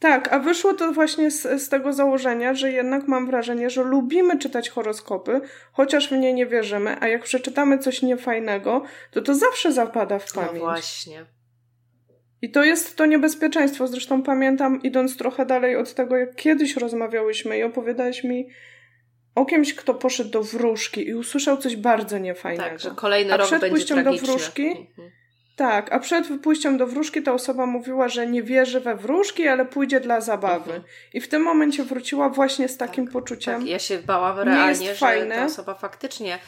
Tak, 0.00 0.32
a 0.32 0.38
wyszło 0.38 0.74
to 0.74 0.92
właśnie 0.92 1.30
z, 1.30 1.62
z 1.62 1.68
tego 1.68 1.92
założenia, 1.92 2.54
że 2.54 2.72
jednak 2.72 3.08
mam 3.08 3.26
wrażenie, 3.26 3.70
że 3.70 3.82
lubimy 3.82 4.38
czytać 4.38 4.70
horoskopy, 4.70 5.40
chociaż 5.72 6.08
w 6.08 6.12
nie 6.12 6.32
nie 6.32 6.46
wierzymy, 6.46 6.96
a 7.00 7.08
jak 7.08 7.22
przeczytamy 7.22 7.78
coś 7.78 8.02
niefajnego, 8.02 8.82
to 9.10 9.22
to 9.22 9.34
zawsze 9.34 9.72
zapada 9.72 10.18
w 10.18 10.34
no 10.34 10.42
pamięć. 10.42 10.58
No 10.58 10.70
właśnie. 10.70 11.26
I 12.42 12.50
to 12.50 12.64
jest 12.64 12.96
to 12.96 13.06
niebezpieczeństwo. 13.06 13.86
Zresztą 13.86 14.22
pamiętam, 14.22 14.82
idąc 14.82 15.16
trochę 15.16 15.46
dalej 15.46 15.76
od 15.76 15.94
tego, 15.94 16.16
jak 16.16 16.34
kiedyś 16.34 16.76
rozmawiałyśmy 16.76 17.58
i 17.58 17.62
opowiadałeś 17.62 18.24
mi 18.24 18.48
o 19.34 19.44
kimś, 19.44 19.74
kto 19.74 19.94
poszedł 19.94 20.30
do 20.30 20.42
wróżki 20.42 21.08
i 21.08 21.14
usłyszał 21.14 21.56
coś 21.56 21.76
bardzo 21.76 22.18
niefajnego. 22.18 22.70
Tak, 22.70 22.80
że 22.80 22.90
kolejny 22.90 23.34
a 23.34 23.36
rok 23.36 23.46
przed 23.46 23.60
będzie 23.60 23.76
pójściem 23.76 24.02
tragiczny. 24.02 24.26
do 24.26 24.32
wróżki, 24.32 24.66
mhm. 24.66 25.10
Tak, 25.58 25.92
a 25.92 25.98
przed 25.98 26.26
pójściem 26.42 26.76
do 26.76 26.86
wróżki 26.86 27.22
ta 27.22 27.32
osoba 27.32 27.66
mówiła, 27.66 28.08
że 28.08 28.26
nie 28.26 28.42
wierzy 28.42 28.80
we 28.80 28.96
wróżki, 28.96 29.48
ale 29.48 29.66
pójdzie 29.66 30.00
dla 30.00 30.20
zabawy. 30.20 30.72
Mhm. 30.72 30.82
I 31.14 31.20
w 31.20 31.28
tym 31.28 31.42
momencie 31.42 31.84
wróciła 31.84 32.28
właśnie 32.28 32.68
z 32.68 32.76
takim 32.76 33.04
tak, 33.04 33.12
poczuciem. 33.12 33.60
Tak, 33.60 33.68
ja 33.68 33.78
się 33.78 33.98
bałam 33.98 34.38
realnie, 34.38 34.88
że 34.88 34.94
fajne. 34.94 35.34
ta 35.34 35.44
osoba 35.44 35.74
faktycznie 35.74 36.38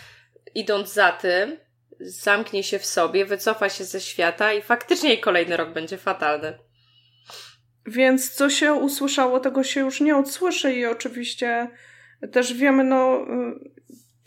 idąc 0.54 0.92
za 0.92 1.12
tym, 1.12 1.56
zamknie 2.00 2.62
się 2.62 2.78
w 2.78 2.86
sobie, 2.86 3.24
wycofa 3.24 3.68
się 3.68 3.84
ze 3.84 4.00
świata 4.00 4.52
i 4.52 4.62
faktycznie 4.62 5.08
jej 5.08 5.20
kolejny 5.20 5.56
rok 5.56 5.72
będzie 5.72 5.98
fatalny. 5.98 6.58
Więc 7.86 8.30
co 8.30 8.50
się 8.50 8.72
usłyszało, 8.72 9.40
tego 9.40 9.64
się 9.64 9.80
już 9.80 10.00
nie 10.00 10.16
odsłyszy 10.16 10.72
i 10.72 10.86
oczywiście 10.86 11.70
też 12.32 12.54
wiemy, 12.54 12.84
no, 12.84 13.26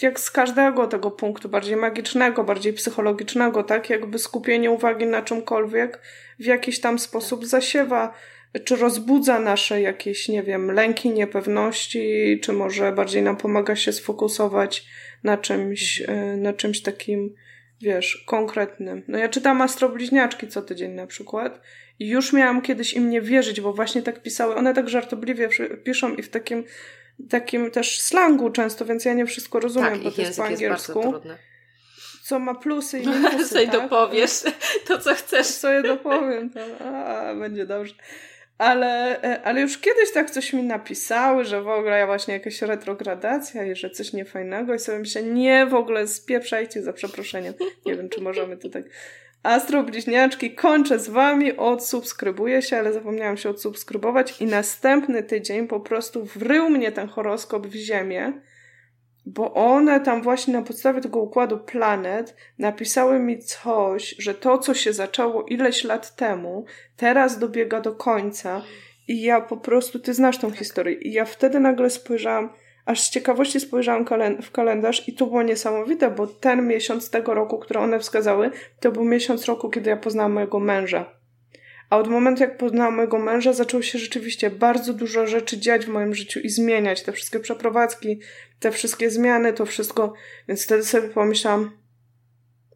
jak 0.04 0.20
z 0.20 0.32
każdego 0.32 0.88
tego 0.88 1.12
punktu, 1.12 1.50
bardziej 1.50 1.76
magicznego, 1.76 2.44
bardziej 2.44 2.74
psychologicznego, 2.74 3.64
tak, 3.64 3.90
jakby 3.90 4.20
skupienie 4.20 4.72
uwagi 4.72 5.06
na 5.06 5.22
czymkolwiek 5.22 6.00
w 6.40 6.46
jakiś 6.46 6.80
tam 6.80 7.00
sposób 7.00 7.46
zasiewa, 7.46 8.14
czy 8.64 8.76
rozbudza 8.76 9.40
nasze 9.40 9.82
jakieś, 9.82 10.28
nie 10.28 10.44
wiem, 10.44 10.72
lęki, 10.72 11.10
niepewności, 11.10 12.40
czy 12.44 12.54
może 12.54 12.92
bardziej 12.92 13.24
nam 13.24 13.38
pomaga 13.38 13.76
się 13.76 13.94
sfokusować 13.94 14.86
na 15.24 15.38
czymś, 15.38 16.02
e, 16.08 16.38
na 16.38 16.54
czymś 16.54 16.82
takim, 16.82 17.36
wiesz, 17.82 18.24
konkretnym. 18.28 19.04
No 19.08 19.18
ja 19.18 19.30
czytam 19.30 19.62
Astrobliźniaczki 19.62 20.48
co 20.48 20.62
tydzień 20.62 20.92
na 20.92 21.08
przykład 21.08 21.62
i 22.00 22.08
już 22.08 22.34
miałam 22.34 22.62
kiedyś 22.62 22.94
im 22.94 23.10
nie 23.10 23.22
wierzyć, 23.22 23.62
bo 23.62 23.74
właśnie 23.74 24.02
tak 24.02 24.22
pisały. 24.22 24.56
One 24.56 24.74
tak 24.74 24.90
żartobliwie 24.90 25.50
piszą 25.84 26.16
i 26.16 26.22
w 26.22 26.30
takim, 26.30 26.64
takim 27.30 27.72
też 27.72 28.02
slangu 28.02 28.50
często, 28.50 28.86
więc 28.86 29.06
ja 29.06 29.14
nie 29.14 29.26
wszystko 29.26 29.60
rozumiem, 29.60 29.94
tak, 29.94 30.04
bo 30.04 30.12
to 30.12 30.22
jest 30.22 30.38
po 30.38 30.46
angielsku. 30.46 31.14
Jest 31.26 31.44
co 32.24 32.40
ma 32.40 32.56
plusy 32.56 33.00
i 33.00 33.08
minusy. 33.08 33.48
Sobie 33.48 33.68
tak? 33.68 33.82
dopowiesz 33.82 34.44
to, 34.88 34.98
co 34.98 35.16
chcesz. 35.16 35.48
Sobie 35.48 35.82
dopowiem. 35.82 36.50
To, 36.50 36.86
a, 36.86 37.36
będzie 37.36 37.66
dobrze. 37.66 37.94
Ale, 38.58 39.22
e, 39.24 39.42
ale 39.44 39.62
już 39.62 39.78
kiedyś 39.78 40.12
tak 40.14 40.32
coś 40.32 40.54
mi 40.54 40.64
napisały, 40.64 41.46
że 41.46 41.62
w 41.62 41.68
ogóle 41.68 42.00
ja 42.00 42.06
właśnie 42.06 42.34
jakaś 42.34 42.62
retrogradacja 42.62 43.66
i 43.66 43.76
że 43.76 43.90
coś 43.90 44.14
niefajnego 44.14 44.74
i 44.74 44.80
sobie 44.80 45.00
myślę, 45.00 45.24
nie, 45.24 45.66
w 45.66 45.74
ogóle 45.74 46.08
spieprzajcie 46.08 46.82
za 46.82 46.94
przeproszeniem. 46.94 47.54
Nie 47.86 47.96
wiem, 47.96 48.10
czy 48.10 48.22
możemy 48.22 48.58
to 48.58 48.70
tak... 48.70 48.84
Astro 49.44 49.84
Bliźniaczki, 49.84 50.56
kończę 50.56 51.00
z 51.00 51.10
wami, 51.10 51.58
odsubskrybuję 51.58 52.62
się, 52.62 52.78
ale 52.78 52.94
zapomniałam 52.94 53.38
się 53.38 53.50
odsubskrybować 53.50 54.42
i 54.42 54.46
następny 54.46 55.24
tydzień 55.24 55.68
po 55.68 55.80
prostu 55.80 56.26
wrył 56.26 56.70
mnie 56.70 56.92
ten 56.92 57.08
horoskop 57.08 57.68
w 57.68 57.76
ziemię 57.76 58.34
bo 59.26 59.54
one 59.54 60.00
tam 60.00 60.22
właśnie 60.22 60.54
na 60.54 60.62
podstawie 60.62 61.02
tego 61.02 61.20
układu 61.20 61.58
planet 61.58 62.36
napisały 62.58 63.20
mi 63.20 63.40
coś, 63.40 64.16
że 64.20 64.34
to, 64.34 64.58
co 64.58 64.74
się 64.74 64.94
zaczęło 64.94 65.44
ileś 65.44 65.84
lat 65.84 66.16
temu, 66.16 66.66
teraz 66.98 67.40
dobiega 67.40 67.82
do 67.82 67.96
końca. 67.96 68.62
I 69.08 69.22
ja 69.22 69.42
po 69.42 69.58
prostu, 69.58 70.00
ty 70.00 70.14
znasz 70.14 70.38
tą 70.38 70.52
historię. 70.52 70.96
I 70.96 71.14
ja 71.14 71.26
wtedy 71.26 71.60
nagle 71.60 71.90
spojrzałam, 71.90 72.50
aż 72.86 73.02
z 73.02 73.10
ciekawości 73.10 73.60
spojrzałam 73.60 74.06
w 74.42 74.52
kalendarz 74.52 75.08
i 75.08 75.14
to 75.14 75.26
było 75.26 75.44
niesamowite, 75.44 76.12
bo 76.12 76.28
ten 76.28 76.68
miesiąc 76.68 77.10
tego 77.10 77.34
roku, 77.34 77.60
który 77.60 77.80
one 77.80 78.00
wskazały, 78.00 78.52
to 78.80 78.92
był 78.92 79.04
miesiąc 79.04 79.46
roku, 79.46 79.70
kiedy 79.70 79.90
ja 79.90 79.98
poznałam 79.98 80.32
mojego 80.32 80.60
męża. 80.60 81.06
A 81.90 81.98
od 81.98 82.08
momentu, 82.08 82.42
jak 82.42 82.58
poznałam 82.58 82.96
mojego 82.96 83.20
męża, 83.20 83.54
zaczęło 83.54 83.84
się 83.84 84.00
rzeczywiście 84.00 84.50
bardzo 84.50 84.94
dużo 84.94 85.28
rzeczy 85.28 85.58
dziać 85.58 85.86
w 85.86 85.90
moim 85.90 86.16
życiu 86.16 86.40
i 86.40 86.50
zmieniać. 86.50 87.04
Te 87.04 87.12
wszystkie 87.12 87.40
przeprowadzki, 87.40 88.20
te 88.60 88.72
wszystkie 88.72 89.10
zmiany, 89.10 89.54
to 89.54 89.66
wszystko. 89.66 90.14
Więc 90.48 90.64
wtedy 90.64 90.84
sobie 90.84 91.10
pomyślałam, 91.10 91.78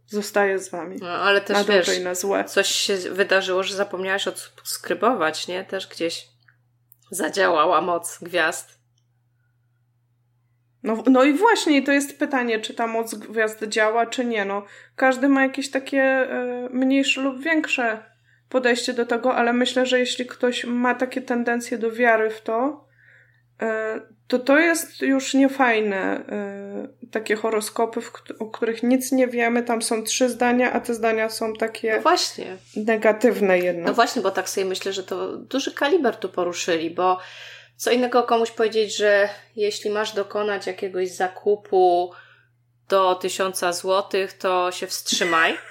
zostaję 0.06 0.60
z 0.60 0.70
wami. 0.70 0.98
No, 1.02 1.10
ale 1.10 1.42
też 1.42 1.58
na 1.58 1.64
wiesz, 1.64 1.98
i 1.98 2.04
na 2.04 2.16
złe. 2.16 2.44
coś 2.44 2.68
się 2.68 2.98
wydarzyło, 2.98 3.64
że 3.64 3.76
zapomniałaś 3.76 4.28
odskrybować, 4.28 5.48
nie? 5.48 5.66
Też 5.66 5.88
gdzieś 5.88 6.28
zadziałała 7.12 7.82
moc 7.82 8.20
gwiazd. 8.22 8.77
No, 10.88 11.04
no 11.12 11.24
i 11.24 11.34
właśnie, 11.34 11.82
to 11.82 11.92
jest 11.92 12.20
pytanie, 12.20 12.60
czy 12.60 12.74
ta 12.74 12.88
moc 12.88 13.16
gwiazd 13.16 13.64
działa, 13.64 14.06
czy 14.06 14.26
nie. 14.26 14.46
No, 14.46 14.66
każdy 14.96 15.30
ma 15.30 15.44
jakieś 15.44 15.72
takie 15.72 16.28
y, 16.66 16.70
mniejsze 16.70 17.22
lub 17.22 17.44
większe 17.44 18.04
podejście 18.50 18.94
do 18.94 19.06
tego, 19.06 19.36
ale 19.36 19.54
myślę, 19.54 19.86
że 19.86 20.00
jeśli 20.00 20.26
ktoś 20.26 20.66
ma 20.66 20.96
takie 20.96 21.22
tendencje 21.22 21.78
do 21.78 21.92
wiary 21.92 22.30
w 22.30 22.42
to, 22.42 22.86
e, 23.62 24.02
to 24.28 24.40
to 24.40 24.60
jest 24.60 25.02
już 25.02 25.34
niefajne. 25.34 25.98
E, 25.98 26.88
takie 27.12 27.36
horoskopy, 27.36 28.02
o 28.40 28.46
których 28.46 28.84
nic 28.84 29.12
nie 29.12 29.28
wiemy, 29.28 29.64
tam 29.64 29.82
są 29.82 30.04
trzy 30.04 30.30
zdania, 30.30 30.74
a 30.74 30.80
te 30.80 30.94
zdania 30.94 31.30
są 31.30 31.54
takie 31.54 31.96
no 31.96 32.02
właśnie. 32.02 32.58
negatywne 32.76 33.60
jednak. 33.60 33.88
No 33.88 33.94
właśnie, 33.94 34.22
bo 34.22 34.32
tak 34.32 34.50
sobie 34.50 34.66
myślę, 34.66 34.94
że 34.94 35.04
to 35.04 35.38
duży 35.38 35.72
kaliber 35.72 36.16
tu 36.16 36.30
poruszyli, 36.30 36.92
bo 36.92 37.20
co 37.78 37.92
innego 37.92 38.24
komuś 38.24 38.52
powiedzieć, 38.52 38.98
że 38.98 39.30
jeśli 39.56 39.90
masz 39.90 40.14
dokonać 40.14 40.68
jakiegoś 40.68 41.12
zakupu 41.12 42.12
do 42.90 43.16
tysiąca 43.16 43.74
złotych, 43.74 44.34
to 44.34 44.72
się 44.72 44.88
wstrzymaj. 44.88 45.58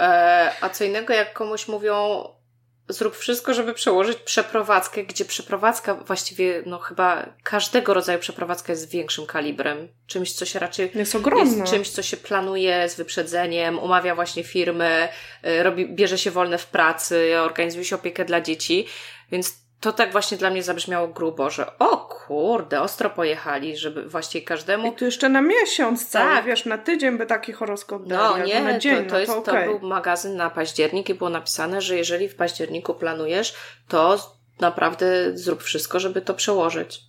E, 0.00 0.52
a 0.60 0.68
co 0.68 0.84
innego, 0.84 1.14
jak 1.14 1.32
komuś 1.32 1.68
mówią, 1.68 2.24
zrób 2.88 3.16
wszystko, 3.16 3.54
żeby 3.54 3.74
przełożyć 3.74 4.18
przeprowadzkę, 4.18 5.04
gdzie 5.04 5.24
przeprowadzka 5.24 5.94
właściwie, 5.94 6.62
no 6.66 6.78
chyba 6.78 7.26
każdego 7.42 7.94
rodzaju 7.94 8.18
przeprowadzka 8.18 8.72
jest 8.72 8.90
większym 8.90 9.26
kalibrem. 9.26 9.88
Czymś, 10.06 10.32
co 10.32 10.44
się 10.44 10.58
raczej 10.58 10.90
jest, 10.94 11.14
ogromne. 11.14 11.58
jest 11.58 11.72
czymś, 11.72 11.90
co 11.90 12.02
się 12.02 12.16
planuje 12.16 12.88
z 12.88 12.94
wyprzedzeniem, 12.94 13.78
umawia 13.78 14.14
właśnie 14.14 14.44
firmy, 14.44 15.08
e, 15.42 15.62
robi, 15.62 15.94
bierze 15.94 16.18
się 16.18 16.30
wolne 16.30 16.58
w 16.58 16.66
pracy, 16.66 17.32
organizuje 17.40 17.84
się 17.84 17.96
opiekę 17.96 18.24
dla 18.24 18.40
dzieci, 18.40 18.86
więc 19.30 19.67
to 19.80 19.92
tak 19.92 20.12
właśnie 20.12 20.38
dla 20.38 20.50
mnie 20.50 20.62
zabrzmiało 20.62 21.08
grubo, 21.08 21.50
że 21.50 21.78
o 21.78 21.96
kurde, 21.96 22.80
ostro 22.80 23.10
pojechali, 23.10 23.76
żeby 23.76 24.08
właściwie 24.08 24.46
każdemu... 24.46 24.92
I 24.92 24.96
tu 24.96 25.04
jeszcze 25.04 25.28
na 25.28 25.42
miesiąc 25.42 26.08
cały, 26.08 26.34
tak. 26.34 26.44
wiesz, 26.44 26.64
na 26.64 26.78
tydzień 26.78 27.18
by 27.18 27.26
taki 27.26 27.52
horoskop 27.52 28.06
dali, 28.06 28.40
No 28.40 28.46
nie, 28.46 28.60
na 28.60 28.78
dzień, 28.78 29.04
to, 29.04 29.04
to, 29.04 29.12
no 29.12 29.18
jest, 29.18 29.32
to, 29.32 29.38
okay. 29.38 29.64
to 29.64 29.78
był 29.78 29.88
magazyn 29.88 30.36
na 30.36 30.50
październik 30.50 31.08
i 31.08 31.14
było 31.14 31.30
napisane, 31.30 31.80
że 31.80 31.96
jeżeli 31.96 32.28
w 32.28 32.36
październiku 32.36 32.94
planujesz, 32.94 33.54
to 33.88 34.18
naprawdę 34.60 35.06
zrób 35.34 35.62
wszystko, 35.62 36.00
żeby 36.00 36.22
to 36.22 36.34
przełożyć. 36.34 37.00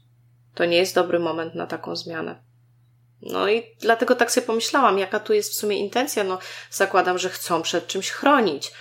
To 0.56 0.66
nie 0.66 0.78
jest 0.78 0.96
dobry 0.96 1.20
moment 1.20 1.56
na 1.56 1.68
taką 1.68 1.96
zmianę. 1.96 2.44
No 3.22 3.50
i 3.50 3.64
dlatego 3.80 4.16
tak 4.16 4.32
sobie 4.32 4.48
pomyślałam, 4.48 5.00
jaka 5.00 5.20
tu 5.20 5.34
jest 5.34 5.52
w 5.52 5.56
sumie 5.56 5.78
intencja. 5.78 6.24
No, 6.24 6.40
zakładam, 6.72 7.18
że 7.18 7.30
chcą 7.30 7.62
przed 7.62 7.88
czymś 7.88 8.12
chronić, 8.12 8.72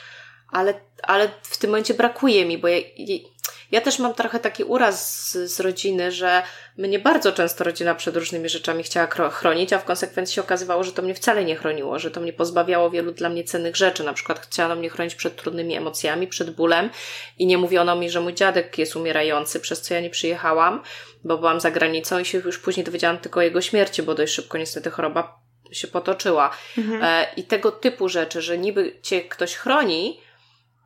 ale, 0.53 0.75
ale 1.03 1.29
w 1.43 1.59
tym 1.59 1.71
momencie 1.71 1.95
brakuje 1.95 2.47
mi, 2.47 2.59
bo 2.59 2.69
ja, 2.69 2.81
ja 3.71 3.81
też 3.81 3.99
mam 3.99 4.15
trochę 4.15 4.41
taki 4.41 4.65
uraz 4.65 5.29
z, 5.29 5.53
z 5.55 5.61
rodziny, 5.61 6.13
że 6.13 6.43
mnie 6.77 6.99
bardzo 6.99 7.33
często 7.33 7.65
rodzina 7.65 7.95
przed 7.95 8.17
różnymi 8.17 8.49
rzeczami 8.49 8.83
chciała 8.83 9.31
chronić, 9.31 9.73
a 9.73 9.79
w 9.79 9.85
konsekwencji 9.85 10.35
się 10.35 10.41
okazywało, 10.41 10.85
że 10.85 10.93
to 10.93 11.03
mnie 11.03 11.15
wcale 11.15 11.45
nie 11.45 11.57
chroniło, 11.57 11.99
że 11.99 12.11
to 12.11 12.21
mnie 12.21 12.33
pozbawiało 12.33 12.91
wielu 12.91 13.13
dla 13.13 13.29
mnie 13.29 13.45
cennych 13.45 13.77
rzeczy. 13.77 14.05
Na 14.05 14.13
przykład 14.13 14.41
chciano 14.41 14.77
mnie 14.77 14.91
chronić 14.91 15.15
przed 15.15 15.37
trudnymi 15.37 15.77
emocjami, 15.77 16.27
przed 16.27 16.51
bólem 16.51 16.91
i 17.39 17.47
nie 17.47 17.59
mówiono 17.59 17.97
mi, 17.97 18.11
że 18.11 18.21
mój 18.21 18.35
dziadek 18.35 18.79
jest 18.79 18.97
umierający, 18.97 19.61
przez 19.61 19.83
co 19.83 19.95
ja 19.95 20.01
nie 20.01 20.11
przyjechałam, 20.11 20.83
bo 21.25 21.39
byłam 21.39 21.61
za 21.61 21.71
granicą 21.71 22.19
i 22.19 22.25
się 22.25 22.39
już 22.39 22.59
później 22.59 22.85
dowiedziałam 22.85 23.19
tylko 23.19 23.41
o 23.41 23.43
jego 23.43 23.61
śmierci, 23.61 24.03
bo 24.03 24.15
dość 24.15 24.35
szybko 24.35 24.59
niestety 24.59 24.91
choroba 24.91 25.41
się 25.73 25.89
potoczyła. 25.89 26.51
Mhm. 26.79 27.03
E, 27.05 27.27
I 27.37 27.45
tego 27.45 27.73
typu 27.73 28.09
rzeczy, 28.09 28.43
że 28.43 28.59
niby 28.59 28.99
cię 29.03 29.21
ktoś 29.21 29.55
chroni, 29.55 30.21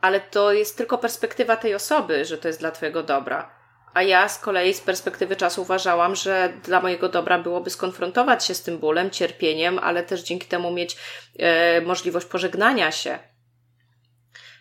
ale 0.02 0.20
to 0.20 0.52
jest 0.52 0.76
tylko 0.76 0.98
perspektywa 0.98 1.56
tej 1.56 1.74
osoby, 1.74 2.24
że 2.24 2.38
to 2.38 2.48
jest 2.48 2.60
dla 2.60 2.70
Twojego 2.70 3.02
dobra. 3.02 3.62
A 3.94 4.02
ja 4.02 4.28
z 4.28 4.38
kolei 4.38 4.74
z 4.74 4.80
perspektywy 4.80 5.36
czasu 5.36 5.62
uważałam, 5.62 6.16
że 6.16 6.52
dla 6.64 6.80
mojego 6.80 7.08
dobra 7.08 7.38
byłoby 7.38 7.70
skonfrontować 7.70 8.44
się 8.44 8.54
z 8.54 8.62
tym 8.62 8.78
bólem, 8.78 9.10
cierpieniem, 9.10 9.78
ale 9.78 10.02
też 10.02 10.22
dzięki 10.22 10.46
temu 10.46 10.70
mieć 10.70 10.96
e, 11.38 11.80
możliwość 11.80 12.26
pożegnania 12.26 12.92
się. 12.92 13.18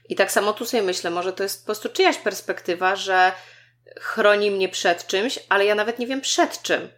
I 0.10 0.16
tak 0.16 0.32
samo 0.32 0.54
tu 0.54 0.66
sobie 0.66 0.84
myślę, 0.84 1.10
może 1.10 1.34
to 1.34 1.44
jest 1.44 1.62
po 1.62 1.66
prostu 1.66 1.90
czyjaś 1.90 2.18
perspektywa, 2.18 2.96
że 2.96 3.32
chroni 4.00 4.52
mnie 4.52 4.70
przed 4.70 5.08
czymś, 5.08 5.40
ale 5.50 5.66
ja 5.66 5.76
nawet 5.76 6.00
nie 6.00 6.08
wiem 6.08 6.22
przed 6.22 6.62
czym. 6.62 6.90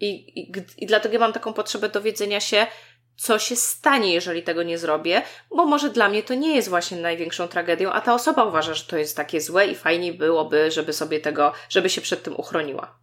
I, 0.00 0.40
i, 0.40 0.52
i 0.76 0.86
dlatego 0.86 1.18
mam 1.18 1.32
taką 1.32 1.52
potrzebę 1.52 1.88
dowiedzenia 1.88 2.40
się, 2.40 2.66
co 3.20 3.38
się 3.38 3.56
stanie, 3.56 4.14
jeżeli 4.14 4.42
tego 4.42 4.62
nie 4.62 4.78
zrobię, 4.78 5.22
bo 5.50 5.66
może 5.66 5.90
dla 5.90 6.08
mnie 6.08 6.22
to 6.22 6.34
nie 6.34 6.56
jest 6.56 6.68
właśnie 6.68 7.00
największą 7.00 7.48
tragedią, 7.48 7.92
a 7.92 8.00
ta 8.00 8.14
osoba 8.14 8.44
uważa, 8.44 8.74
że 8.74 8.84
to 8.84 8.96
jest 8.96 9.16
takie 9.16 9.40
złe 9.40 9.66
i 9.66 9.74
fajniej 9.74 10.12
byłoby, 10.12 10.70
żeby 10.70 10.92
sobie 10.92 11.20
tego, 11.20 11.52
żeby 11.68 11.90
się 11.90 12.00
przed 12.00 12.22
tym 12.22 12.36
uchroniła. 12.36 12.99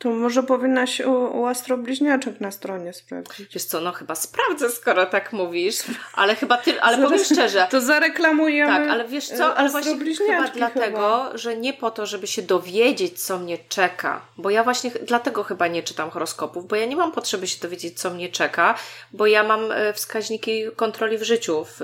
To 0.00 0.10
może 0.10 0.42
powinnaś 0.42 1.00
u, 1.00 1.12
u 1.12 1.46
astrobliźniaczek 1.46 2.40
na 2.40 2.50
stronie 2.50 2.92
sprawdzić. 2.92 3.54
Wiesz 3.54 3.64
co, 3.64 3.80
no 3.80 3.92
chyba 3.92 4.14
sprawdzę, 4.14 4.70
skoro 4.70 5.06
tak 5.06 5.32
mówisz, 5.32 5.76
ale 6.14 6.34
chyba 6.34 6.56
ty, 6.56 6.82
ale 6.82 6.98
powiem 6.98 7.24
szczerze. 7.24 7.66
To 7.70 7.80
zareklamujemy 7.80 8.72
Tak, 8.72 8.88
ale 8.88 9.08
wiesz 9.08 9.28
co, 9.28 9.56
ale 9.56 9.68
właśnie 9.68 9.98
chyba 10.14 10.48
dlatego, 10.48 11.24
chyba. 11.24 11.30
że 11.34 11.56
nie 11.56 11.72
po 11.72 11.90
to, 11.90 12.06
żeby 12.06 12.26
się 12.26 12.42
dowiedzieć, 12.42 13.22
co 13.22 13.38
mnie 13.38 13.58
czeka, 13.68 14.20
bo 14.36 14.50
ja 14.50 14.64
właśnie 14.64 14.90
dlatego 14.90 15.42
chyba 15.42 15.66
nie 15.66 15.82
czytam 15.82 16.10
horoskopów, 16.10 16.68
bo 16.68 16.76
ja 16.76 16.86
nie 16.86 16.96
mam 16.96 17.12
potrzeby 17.12 17.46
się 17.46 17.60
dowiedzieć, 17.60 18.00
co 18.00 18.10
mnie 18.10 18.28
czeka, 18.28 18.74
bo 19.12 19.26
ja 19.26 19.44
mam 19.44 19.72
e, 19.72 19.92
wskaźniki 19.92 20.64
kontroli 20.76 21.18
w 21.18 21.22
życiu 21.22 21.64
w, 21.64 21.76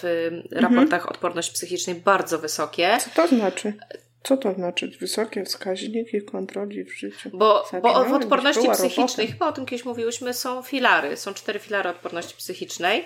w 0.00 0.30
raportach 0.52 1.00
mhm. 1.00 1.08
odporności 1.08 1.54
psychicznej 1.54 1.96
bardzo 1.96 2.38
wysokie. 2.38 2.98
Co 3.00 3.22
to 3.22 3.28
znaczy? 3.28 3.72
Co 4.24 4.36
to 4.36 4.54
znaczy 4.54 4.90
wysokie 5.00 5.44
wskaźniki 5.44 6.22
kontroli 6.22 6.84
w 6.84 6.98
życiu? 6.98 7.30
Bo, 7.32 7.70
bo 7.82 8.04
w 8.04 8.12
odporności 8.12 8.70
psychicznej, 8.72 9.26
chyba 9.26 9.48
o 9.48 9.52
tym 9.52 9.66
kiedyś 9.66 9.84
mówiłyśmy, 9.84 10.34
są 10.34 10.62
filary. 10.62 11.16
Są 11.16 11.34
cztery 11.34 11.58
filary 11.58 11.90
odporności 11.90 12.36
psychicznej. 12.36 13.04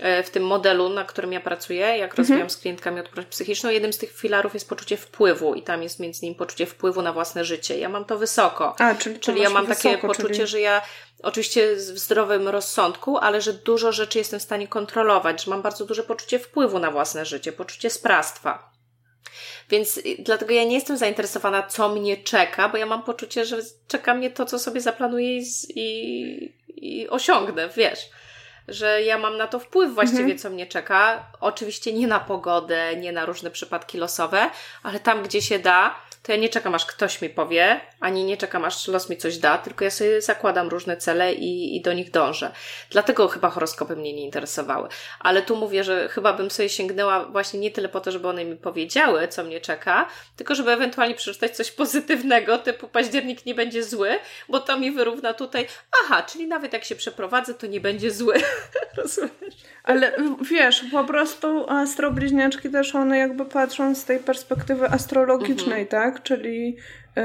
E, 0.00 0.22
w 0.22 0.30
tym 0.30 0.46
modelu, 0.46 0.88
na 0.88 1.04
którym 1.04 1.32
ja 1.32 1.40
pracuję, 1.40 1.80
jak 1.80 2.10
mhm. 2.10 2.16
rozwijam 2.18 2.50
z 2.50 2.56
klientkami 2.56 3.00
odporność 3.00 3.28
psychiczną, 3.28 3.70
jednym 3.70 3.92
z 3.92 3.98
tych 3.98 4.12
filarów 4.12 4.54
jest 4.54 4.68
poczucie 4.68 4.96
wpływu 4.96 5.54
i 5.54 5.62
tam 5.62 5.82
jest 5.82 6.00
między 6.00 6.20
innymi 6.20 6.38
poczucie 6.38 6.66
wpływu 6.66 7.02
na 7.02 7.12
własne 7.12 7.44
życie. 7.44 7.78
Ja 7.78 7.88
mam 7.88 8.04
to 8.04 8.18
wysoko. 8.18 8.74
A, 8.78 8.94
czyli, 8.94 9.20
czyli 9.20 9.40
ja 9.40 9.50
mam 9.50 9.66
wysoko, 9.66 9.88
takie 9.88 10.08
poczucie, 10.08 10.34
czyli... 10.34 10.46
że 10.46 10.60
ja 10.60 10.82
oczywiście 11.22 11.76
w 11.76 11.98
zdrowym 11.98 12.48
rozsądku, 12.48 13.18
ale 13.18 13.40
że 13.40 13.52
dużo 13.52 13.92
rzeczy 13.92 14.18
jestem 14.18 14.40
w 14.40 14.42
stanie 14.42 14.68
kontrolować, 14.68 15.44
że 15.44 15.50
mam 15.50 15.62
bardzo 15.62 15.84
duże 15.84 16.02
poczucie 16.02 16.38
wpływu 16.38 16.78
na 16.78 16.90
własne 16.90 17.24
życie, 17.24 17.52
poczucie 17.52 17.90
sprawstwa. 17.90 18.70
Więc 19.70 20.00
dlatego 20.18 20.54
ja 20.54 20.64
nie 20.64 20.74
jestem 20.74 20.96
zainteresowana, 20.96 21.62
co 21.62 21.88
mnie 21.88 22.16
czeka, 22.16 22.68
bo 22.68 22.78
ja 22.78 22.86
mam 22.86 23.02
poczucie, 23.02 23.44
że 23.44 23.56
czeka 23.88 24.14
mnie 24.14 24.30
to, 24.30 24.46
co 24.46 24.58
sobie 24.58 24.80
zaplanuję 24.80 25.38
i, 25.38 25.44
i, 25.74 26.50
i 26.76 27.08
osiągnę, 27.08 27.68
wiesz 27.76 28.10
że 28.70 29.02
ja 29.02 29.18
mam 29.18 29.36
na 29.36 29.46
to 29.46 29.58
wpływ 29.58 29.94
właściwie, 29.94 30.22
mhm. 30.22 30.38
co 30.38 30.50
mnie 30.50 30.66
czeka. 30.66 31.32
Oczywiście 31.40 31.92
nie 31.92 32.06
na 32.06 32.20
pogodę, 32.20 32.96
nie 32.96 33.12
na 33.12 33.26
różne 33.26 33.50
przypadki 33.50 33.98
losowe, 33.98 34.50
ale 34.82 35.00
tam, 35.00 35.22
gdzie 35.22 35.42
się 35.42 35.58
da, 35.58 35.94
to 36.22 36.32
ja 36.32 36.38
nie 36.38 36.48
czekam, 36.48 36.74
aż 36.74 36.86
ktoś 36.86 37.22
mi 37.22 37.30
powie, 37.30 37.80
ani 38.00 38.24
nie 38.24 38.36
czekam, 38.36 38.64
aż 38.64 38.88
los 38.88 39.10
mi 39.10 39.16
coś 39.16 39.38
da, 39.38 39.58
tylko 39.58 39.84
ja 39.84 39.90
sobie 39.90 40.22
zakładam 40.22 40.68
różne 40.68 40.96
cele 40.96 41.34
i, 41.34 41.76
i 41.76 41.82
do 41.82 41.92
nich 41.92 42.10
dążę. 42.10 42.52
Dlatego 42.90 43.28
chyba 43.28 43.50
horoskopy 43.50 43.96
mnie 43.96 44.12
nie 44.12 44.24
interesowały. 44.24 44.88
Ale 45.20 45.42
tu 45.42 45.56
mówię, 45.56 45.84
że 45.84 46.08
chyba 46.08 46.32
bym 46.32 46.50
sobie 46.50 46.68
sięgnęła 46.68 47.24
właśnie 47.24 47.60
nie 47.60 47.70
tyle 47.70 47.88
po 47.88 48.00
to, 48.00 48.12
żeby 48.12 48.28
one 48.28 48.44
mi 48.44 48.56
powiedziały, 48.56 49.28
co 49.28 49.44
mnie 49.44 49.60
czeka, 49.60 50.08
tylko 50.36 50.54
żeby 50.54 50.70
ewentualnie 50.70 51.14
przeczytać 51.14 51.56
coś 51.56 51.70
pozytywnego, 51.70 52.58
typu 52.58 52.88
październik 52.88 53.46
nie 53.46 53.54
będzie 53.54 53.84
zły, 53.84 54.18
bo 54.48 54.60
to 54.60 54.78
mi 54.78 54.90
wyrówna 54.90 55.34
tutaj, 55.34 55.66
aha, 56.04 56.22
czyli 56.22 56.46
nawet 56.46 56.72
jak 56.72 56.84
się 56.84 56.96
przeprowadzę, 56.96 57.54
to 57.54 57.66
nie 57.66 57.80
będzie 57.80 58.10
zły. 58.10 58.34
Rozumiesz? 58.96 59.56
Ale 59.82 60.12
wiesz, 60.50 60.84
po 60.92 61.04
prostu 61.04 61.70
astrobliźniaczki 61.70 62.70
też 62.70 62.94
one 62.94 63.18
jakby 63.18 63.44
patrzą 63.44 63.94
z 63.94 64.04
tej 64.04 64.18
perspektywy 64.18 64.88
astrologicznej, 64.88 65.82
mhm. 65.82 65.86
tak? 65.86 66.22
Czyli 66.22 66.76
y, 67.18 67.22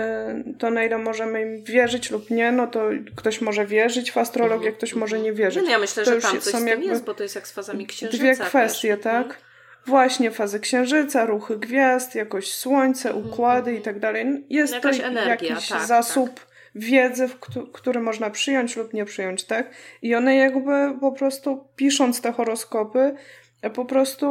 to 0.60 0.70
na 0.70 0.84
ile 0.84 0.98
możemy 0.98 1.42
im 1.42 1.64
wierzyć 1.64 2.12
lub 2.12 2.30
nie, 2.30 2.52
no 2.52 2.68
to 2.68 2.90
ktoś 3.16 3.42
może 3.42 3.66
wierzyć 3.66 4.12
w 4.12 4.18
astrologię, 4.18 4.56
mhm. 4.56 4.76
ktoś 4.76 4.94
może 4.94 5.20
nie 5.20 5.34
wierzyć. 5.34 5.64
No 5.64 5.72
ja 5.72 5.80
myślę, 5.80 6.04
to 6.04 6.12
że 6.12 6.22
tam 6.22 6.40
coś 6.40 6.54
są 6.54 6.66
jakby 6.66 6.86
jest, 6.86 7.04
bo 7.04 7.14
to 7.14 7.24
jest 7.24 7.36
jak 7.36 7.48
z 7.48 7.52
fazami 7.52 7.88
księżyca. 7.88 8.24
Dwie 8.24 8.36
kwestie, 8.36 8.98
tak? 8.98 9.26
Mhm. 9.26 9.42
Właśnie 9.86 10.32
fazy 10.32 10.60
księżyca, 10.60 11.26
ruchy 11.26 11.58
gwiazd, 11.58 12.16
jakoś 12.16 12.54
słońce, 12.54 13.10
mhm. 13.10 13.28
układy 13.28 13.76
i 13.76 13.82
tak 13.82 14.00
dalej. 14.00 14.46
Jest 14.50 14.74
Jakaś 14.74 15.00
to 15.00 15.04
energia, 15.04 15.50
jakiś 15.50 15.70
tak, 15.70 15.86
zasób 15.86 16.34
tak 16.34 16.55
wiedzy, 16.76 17.30
który 17.74 18.00
można 18.00 18.30
przyjąć 18.30 18.76
lub 18.76 18.94
nie 18.94 19.06
przyjąć, 19.06 19.44
tak? 19.44 19.70
I 20.02 20.16
one 20.16 20.36
jakby 20.36 21.00
po 21.00 21.12
prostu 21.12 21.68
pisząc 21.76 22.22
te 22.22 22.32
horoskopy, 22.32 23.16
po 23.74 23.86
prostu 23.86 24.26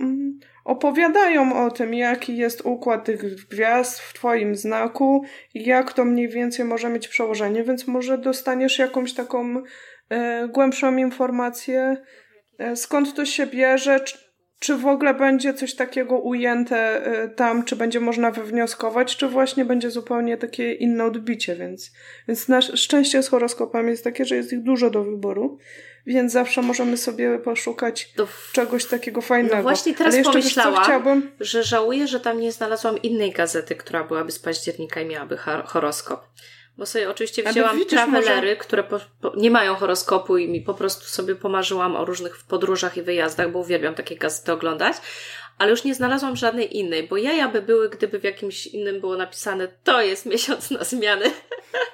mm, 0.00 0.40
opowiadają 0.64 1.64
o 1.64 1.70
tym, 1.70 1.94
jaki 1.94 2.36
jest 2.36 2.60
układ 2.60 3.04
tych 3.04 3.48
gwiazd 3.48 4.00
w 4.00 4.14
Twoim 4.14 4.56
znaku 4.56 5.24
jak 5.54 5.92
to 5.92 6.04
mniej 6.04 6.28
więcej 6.28 6.64
może 6.64 6.88
mieć 6.88 7.08
przełożenie, 7.08 7.64
więc 7.64 7.86
może 7.86 8.18
dostaniesz 8.18 8.78
jakąś 8.78 9.14
taką 9.14 9.62
e, 10.08 10.48
głębszą 10.48 10.96
informację, 10.96 11.96
e, 12.58 12.76
skąd 12.76 13.14
to 13.14 13.24
się 13.24 13.46
bierze, 13.46 14.00
czy 14.00 14.31
w 14.70 14.86
ogóle 14.86 15.14
będzie 15.14 15.54
coś 15.54 15.74
takiego 15.74 16.18
ujęte 16.18 17.06
y, 17.24 17.30
tam, 17.30 17.64
czy 17.64 17.76
będzie 17.76 18.00
można 18.00 18.30
wywnioskować, 18.30 19.16
czy 19.16 19.28
właśnie 19.28 19.64
będzie 19.64 19.90
zupełnie 19.90 20.36
takie 20.36 20.72
inne 20.72 21.04
odbicie, 21.04 21.56
więc, 21.56 21.92
więc 22.28 22.48
nasze 22.48 22.76
szczęście 22.76 23.22
z 23.22 23.28
horoskopami 23.28 23.90
jest 23.90 24.04
takie, 24.04 24.24
że 24.24 24.36
jest 24.36 24.52
ich 24.52 24.62
dużo 24.62 24.90
do 24.90 25.04
wyboru, 25.04 25.58
więc 26.06 26.32
zawsze 26.32 26.62
możemy 26.62 26.96
sobie 26.96 27.38
poszukać 27.38 28.12
do... 28.16 28.28
czegoś 28.52 28.86
takiego 28.86 29.20
fajnego. 29.20 29.56
No 29.56 29.62
właśnie 29.62 29.94
teraz 29.94 30.16
pomyślałam, 30.24 30.84
chciałbym... 30.84 31.30
że 31.40 31.62
żałuję, 31.62 32.06
że 32.06 32.20
tam 32.20 32.40
nie 32.40 32.52
znalazłam 32.52 33.02
innej 33.02 33.32
gazety, 33.32 33.76
która 33.76 34.04
byłaby 34.04 34.32
z 34.32 34.38
października 34.38 35.00
i 35.00 35.06
miałaby 35.06 35.36
horoskop. 35.64 36.26
Bo 36.78 36.86
sobie 36.86 37.10
oczywiście 37.10 37.42
wzięłam 37.42 37.76
widzisz, 37.76 37.92
travelery, 37.92 38.48
może... 38.48 38.56
które 38.56 38.84
po, 38.84 39.00
po, 39.20 39.32
nie 39.36 39.50
mają 39.50 39.74
horoskopu 39.74 40.38
i 40.38 40.48
mi 40.48 40.60
po 40.60 40.74
prostu 40.74 41.04
sobie 41.04 41.34
pomarzyłam 41.34 41.96
o 41.96 42.04
różnych 42.04 42.38
podróżach 42.38 42.96
i 42.96 43.02
wyjazdach, 43.02 43.50
bo 43.50 43.58
uwielbiam 43.58 43.94
takie 43.94 44.16
gazety 44.16 44.52
oglądać. 44.52 44.96
Ale 45.58 45.70
już 45.70 45.84
nie 45.84 45.94
znalazłam 45.94 46.36
żadnej 46.36 46.76
innej, 46.76 47.08
bo 47.08 47.16
jaja 47.16 47.48
by 47.48 47.62
były, 47.62 47.88
gdyby 47.88 48.18
w 48.18 48.24
jakimś 48.24 48.66
innym 48.66 49.00
było 49.00 49.16
napisane 49.16 49.68
to 49.84 50.02
jest 50.02 50.26
miesiąc 50.26 50.70
na 50.70 50.84
zmiany. 50.84 51.30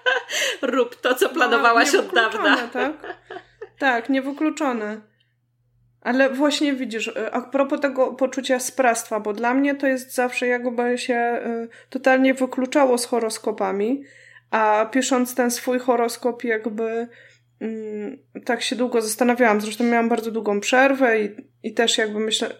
Rób 0.62 0.96
to, 0.96 1.14
co 1.14 1.28
no, 1.28 1.34
planowałaś 1.34 1.92
no, 1.92 2.00
od 2.00 2.14
dawna. 2.14 2.56
tak? 2.68 2.92
Tak, 3.78 4.08
niewykluczone. 4.08 5.00
Ale 6.00 6.30
właśnie 6.30 6.72
widzisz, 6.72 7.10
a 7.32 7.40
propos 7.40 7.80
tego 7.80 8.12
poczucia 8.12 8.60
sprawstwa, 8.60 9.20
bo 9.20 9.32
dla 9.32 9.54
mnie 9.54 9.74
to 9.74 9.86
jest 9.86 10.14
zawsze 10.14 10.46
jakby 10.46 10.98
się 10.98 11.42
y, 11.64 11.68
totalnie 11.90 12.34
wykluczało 12.34 12.98
z 12.98 13.06
horoskopami, 13.06 14.04
a 14.50 14.88
pisząc 14.92 15.34
ten 15.34 15.50
swój 15.50 15.78
horoskop, 15.78 16.44
jakby 16.44 17.08
mm, 17.60 18.18
tak 18.44 18.62
się 18.62 18.76
długo 18.76 19.02
zastanawiałam. 19.02 19.60
Zresztą 19.60 19.84
miałam 19.84 20.08
bardzo 20.08 20.30
długą 20.30 20.60
przerwę 20.60 21.20
i, 21.20 21.30
i 21.62 21.74
też 21.74 21.98
jakby 21.98 22.20
myślę, 22.20 22.50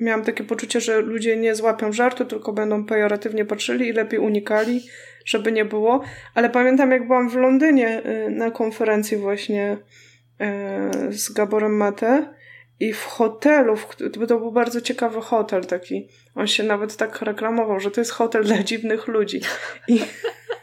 miałam 0.00 0.24
takie 0.24 0.44
poczucie, 0.44 0.80
że 0.80 1.00
ludzie 1.00 1.36
nie 1.36 1.54
złapią 1.54 1.92
żartu, 1.92 2.24
tylko 2.24 2.52
będą 2.52 2.84
pejoratywnie 2.84 3.44
patrzyli 3.44 3.88
i 3.88 3.92
lepiej 3.92 4.20
unikali, 4.20 4.80
żeby 5.24 5.52
nie 5.52 5.64
było. 5.64 6.02
Ale 6.34 6.50
pamiętam, 6.50 6.90
jak 6.90 7.06
byłam 7.06 7.30
w 7.30 7.36
Londynie 7.36 8.02
y, 8.06 8.30
na 8.30 8.50
konferencji 8.50 9.16
właśnie 9.16 9.76
y, 11.08 11.12
z 11.12 11.32
Gaborem 11.32 11.76
Mate 11.76 12.34
i 12.80 12.92
w 12.92 13.04
hotelu, 13.04 13.76
to 14.28 14.38
był 14.38 14.52
bardzo 14.52 14.80
ciekawy 14.80 15.20
hotel 15.20 15.66
taki. 15.66 16.08
On 16.34 16.46
się 16.46 16.62
nawet 16.62 16.96
tak 16.96 17.22
reklamował, 17.22 17.80
że 17.80 17.90
to 17.90 18.00
jest 18.00 18.10
hotel 18.10 18.44
dla 18.44 18.62
dziwnych 18.62 19.06
ludzi. 19.06 19.40
I 19.88 20.00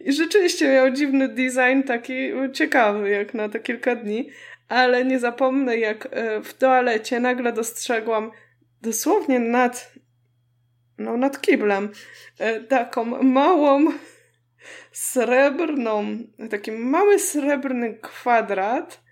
i 0.00 0.12
rzeczywiście 0.12 0.68
miał 0.68 0.90
dziwny 0.90 1.28
design, 1.28 1.82
taki 1.86 2.14
ciekawy, 2.52 3.10
jak 3.10 3.34
na 3.34 3.48
te 3.48 3.60
kilka 3.60 3.96
dni, 3.96 4.30
ale 4.68 5.04
nie 5.04 5.18
zapomnę, 5.18 5.78
jak 5.78 6.08
e, 6.10 6.42
w 6.42 6.54
toalecie 6.54 7.20
nagle 7.20 7.52
dostrzegłam 7.52 8.30
dosłownie 8.82 9.38
nad, 9.38 9.92
no 10.98 11.16
nad 11.16 11.40
kiblem, 11.40 11.92
e, 12.38 12.60
taką 12.60 13.04
małą 13.22 13.86
srebrną, 14.92 16.18
taki 16.50 16.72
mały 16.72 17.18
srebrny 17.18 17.98
kwadrat 18.02 19.04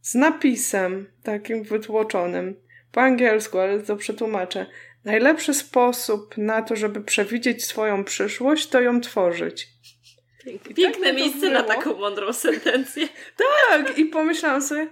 z 0.00 0.14
napisem 0.14 1.06
takim 1.22 1.62
wytłoczonym 1.62 2.56
po 2.92 3.00
angielsku, 3.00 3.58
ale 3.58 3.80
to 3.80 3.96
przetłumaczę. 3.96 4.66
Najlepszy 5.04 5.54
sposób 5.54 6.36
na 6.36 6.62
to, 6.62 6.76
żeby 6.76 7.00
przewidzieć 7.00 7.64
swoją 7.64 8.04
przyszłość, 8.04 8.68
to 8.68 8.80
ją 8.80 9.00
tworzyć. 9.00 9.68
Piękne, 10.44 10.74
Piękne 10.74 11.06
tak 11.06 11.16
miejsce 11.16 11.50
na 11.50 11.62
taką 11.62 11.98
mądrą 11.98 12.32
sentencję. 12.32 13.08
Tak, 13.36 13.98
i 13.98 14.04
pomyślałam 14.04 14.62
sobie, 14.62 14.88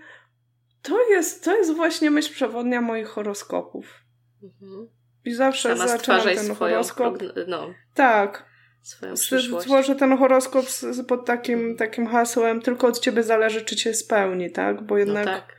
to 0.83 1.11
jest, 1.11 1.45
to 1.45 1.57
jest 1.57 1.75
właśnie 1.75 2.11
myśl 2.11 2.33
przewodnia 2.35 2.81
moich 2.81 3.09
horoskopów. 3.09 4.01
Mhm. 4.43 4.89
I 5.25 5.35
zawsze 5.35 5.77
Sama 5.77 5.89
zaczynam 5.89 6.21
ten 6.23 6.55
horoskop. 6.55 7.19
No, 7.47 7.75
tak. 7.95 8.47
Swoją 8.83 9.15
przyszłość. 9.15 9.67
Złożę 9.67 9.97
ten 9.97 10.19
horoskop 10.19 10.67
pod 11.09 11.27
takim, 11.27 11.77
takim 11.77 12.07
hasłem, 12.07 12.63
tylko 12.63 12.87
od 12.87 13.01
ciebie 13.01 13.23
zależy, 13.23 13.65
czy 13.65 13.77
cię 13.77 13.95
spełni, 13.95 14.51
tak? 14.51 14.83
Bo 14.83 14.95
no 14.95 14.99
jednak 14.99 15.27
no, 15.27 15.33
tak. 15.33 15.56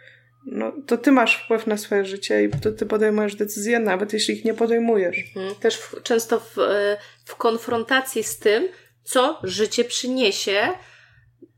No 0.52 0.72
to 0.88 0.98
ty 0.98 1.12
masz 1.12 1.44
wpływ 1.44 1.68
na 1.68 1.78
swoje 1.78 2.06
życie 2.06 2.44
i 2.44 2.50
to 2.50 2.72
ty 2.72 2.86
podejmujesz 2.86 3.36
decyzje, 3.36 3.80
nawet 3.80 4.14
jeśli 4.14 4.34
ich 4.34 4.46
nie 4.46 4.54
podejmujesz. 4.54 5.18
Mhm. 5.36 5.56
Też 5.56 5.78
w, 5.78 6.04
często 6.04 6.40
w, 6.40 6.60
e, 6.60 6.98
w 7.26 7.36
konfrontacji 7.36 8.24
z 8.24 8.40
tym, 8.40 8.68
co 9.04 9.40
życie 9.44 9.84
przyniesie, 9.84 10.70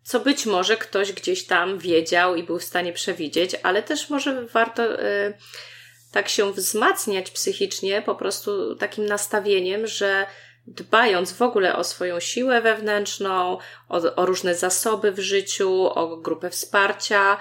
co 0.03 0.19
być 0.19 0.45
może 0.45 0.77
ktoś 0.77 1.13
gdzieś 1.13 1.45
tam 1.45 1.79
wiedział 1.79 2.35
i 2.35 2.43
był 2.43 2.59
w 2.59 2.63
stanie 2.63 2.93
przewidzieć, 2.93 3.55
ale 3.63 3.83
też 3.83 4.09
może 4.09 4.45
warto 4.45 5.03
y, 5.03 5.33
tak 6.11 6.29
się 6.29 6.53
wzmacniać 6.53 7.31
psychicznie, 7.31 8.01
po 8.01 8.15
prostu 8.15 8.75
takim 8.75 9.05
nastawieniem, 9.05 9.87
że 9.87 10.25
dbając 10.67 11.33
w 11.33 11.41
ogóle 11.41 11.75
o 11.75 11.83
swoją 11.83 12.19
siłę 12.19 12.61
wewnętrzną, 12.61 13.57
o, 13.89 14.15
o 14.15 14.25
różne 14.25 14.55
zasoby 14.55 15.11
w 15.11 15.19
życiu, 15.19 15.89
o 15.95 16.17
grupę 16.17 16.49
wsparcia. 16.49 17.37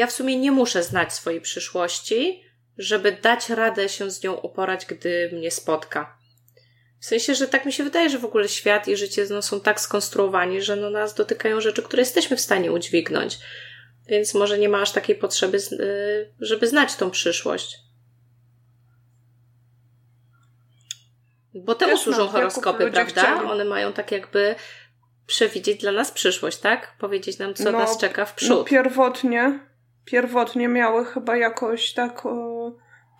Ja 0.00 0.06
w 0.06 0.12
sumie 0.12 0.36
nie 0.36 0.52
muszę 0.52 0.82
znać 0.82 1.12
swojej 1.12 1.40
przyszłości, 1.40 2.42
żeby 2.78 3.12
dać 3.12 3.48
radę 3.48 3.88
się 3.88 4.10
z 4.10 4.22
nią 4.22 4.34
uporać, 4.34 4.86
gdy 4.86 5.30
mnie 5.32 5.50
spotka. 5.50 6.18
W 7.00 7.06
sensie, 7.06 7.34
że 7.34 7.48
tak 7.48 7.66
mi 7.66 7.72
się 7.72 7.84
wydaje, 7.84 8.10
że 8.10 8.18
w 8.18 8.24
ogóle 8.24 8.48
świat 8.48 8.88
i 8.88 8.96
życie 8.96 9.26
no, 9.30 9.42
są 9.42 9.60
tak 9.60 9.80
skonstruowani, 9.80 10.62
że 10.62 10.76
no, 10.76 10.90
nas 10.90 11.14
dotykają 11.14 11.60
rzeczy, 11.60 11.82
które 11.82 12.02
jesteśmy 12.02 12.36
w 12.36 12.40
stanie 12.40 12.72
udźwignąć. 12.72 13.38
Więc 14.06 14.34
może 14.34 14.58
nie 14.58 14.68
ma 14.68 14.80
aż 14.80 14.92
takiej 14.92 15.16
potrzeby, 15.16 15.58
y, 15.58 16.34
żeby 16.40 16.66
znać 16.66 16.94
tą 16.94 17.10
przyszłość. 17.10 17.78
Bo 21.54 21.74
temu 21.74 21.92
Też 21.92 22.00
służą 22.00 22.28
horoskopy, 22.28 22.90
prawda? 22.90 23.22
Chcieli. 23.34 23.50
One 23.50 23.64
mają 23.64 23.92
tak 23.92 24.12
jakby 24.12 24.54
przewidzieć 25.26 25.80
dla 25.80 25.92
nas 25.92 26.10
przyszłość, 26.10 26.58
tak? 26.58 26.96
Powiedzieć 26.98 27.38
nam, 27.38 27.54
co 27.54 27.64
no, 27.64 27.78
nas 27.78 27.98
czeka 27.98 28.24
w 28.24 28.34
przód. 28.34 28.58
No 28.58 28.64
pierwotnie, 28.64 29.69
pierwotnie 30.10 30.68
miały 30.68 31.04
chyba 31.04 31.36
jakoś 31.36 31.92
tak 31.92 32.26
o, 32.26 32.72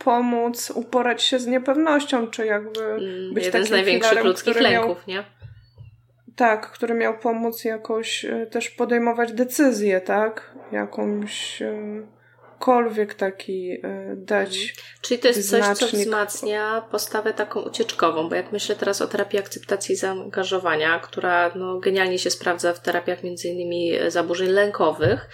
pomóc 0.05 0.71
uporać 0.71 1.23
się 1.23 1.39
z 1.39 1.47
niepewnością, 1.47 2.27
czy 2.27 2.47
jakby 2.47 2.85
mm, 2.85 3.35
być 3.35 3.45
Jeden 3.45 3.65
z 3.65 3.71
największych 3.71 4.11
filarem, 4.11 4.27
ludzkich 4.27 4.61
lęków, 4.61 5.07
miał, 5.07 5.17
nie? 5.17 5.25
Tak, 6.37 6.71
który 6.71 6.95
miał 6.95 7.19
pomóc 7.19 7.65
jakoś 7.65 8.25
e, 8.25 8.47
też 8.47 8.71
podejmować 8.71 9.33
decyzje, 9.33 10.01
tak? 10.01 10.55
Jakąś 10.73 11.63
jakikolwiek 12.61 13.15
taki 13.15 13.71
e, 13.73 14.17
dać. 14.17 14.57
Mhm. 14.57 14.77
Czyli 15.01 15.21
to 15.21 15.29
jest 15.29 15.41
znacznik. 15.41 15.79
coś, 15.79 15.91
co 15.91 15.97
wzmacnia 15.97 16.83
postawę 16.91 17.35
taką 17.35 17.61
ucieczkową, 17.61 18.29
bo 18.29 18.35
jak 18.35 18.53
myślę 18.53 18.77
teraz 18.77 19.03
o 19.03 19.07
terapii 19.07 19.39
akceptacji 19.39 19.93
i 19.93 19.97
zaangażowania, 19.97 20.99
która 20.99 21.51
no, 21.55 21.79
genialnie 21.79 22.19
się 22.19 22.31
sprawdza 22.31 22.73
w 22.73 22.81
terapiach 22.81 23.23
między 23.23 23.49
innymi 23.49 23.93
zaburzeń 24.09 24.49
lękowych, 24.49 25.29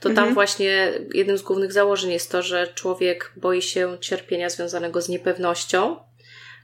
to 0.00 0.08
tam 0.08 0.18
mhm. 0.18 0.34
właśnie 0.34 0.92
jednym 1.14 1.38
z 1.38 1.42
głównych 1.42 1.72
założeń 1.72 2.12
jest 2.12 2.30
to, 2.30 2.42
że 2.42 2.68
człowiek 2.74 3.32
boi 3.36 3.62
się 3.62 3.96
cierpienia 4.00 4.50
związanego 4.50 5.02
z 5.02 5.08
niepewnością 5.08 5.96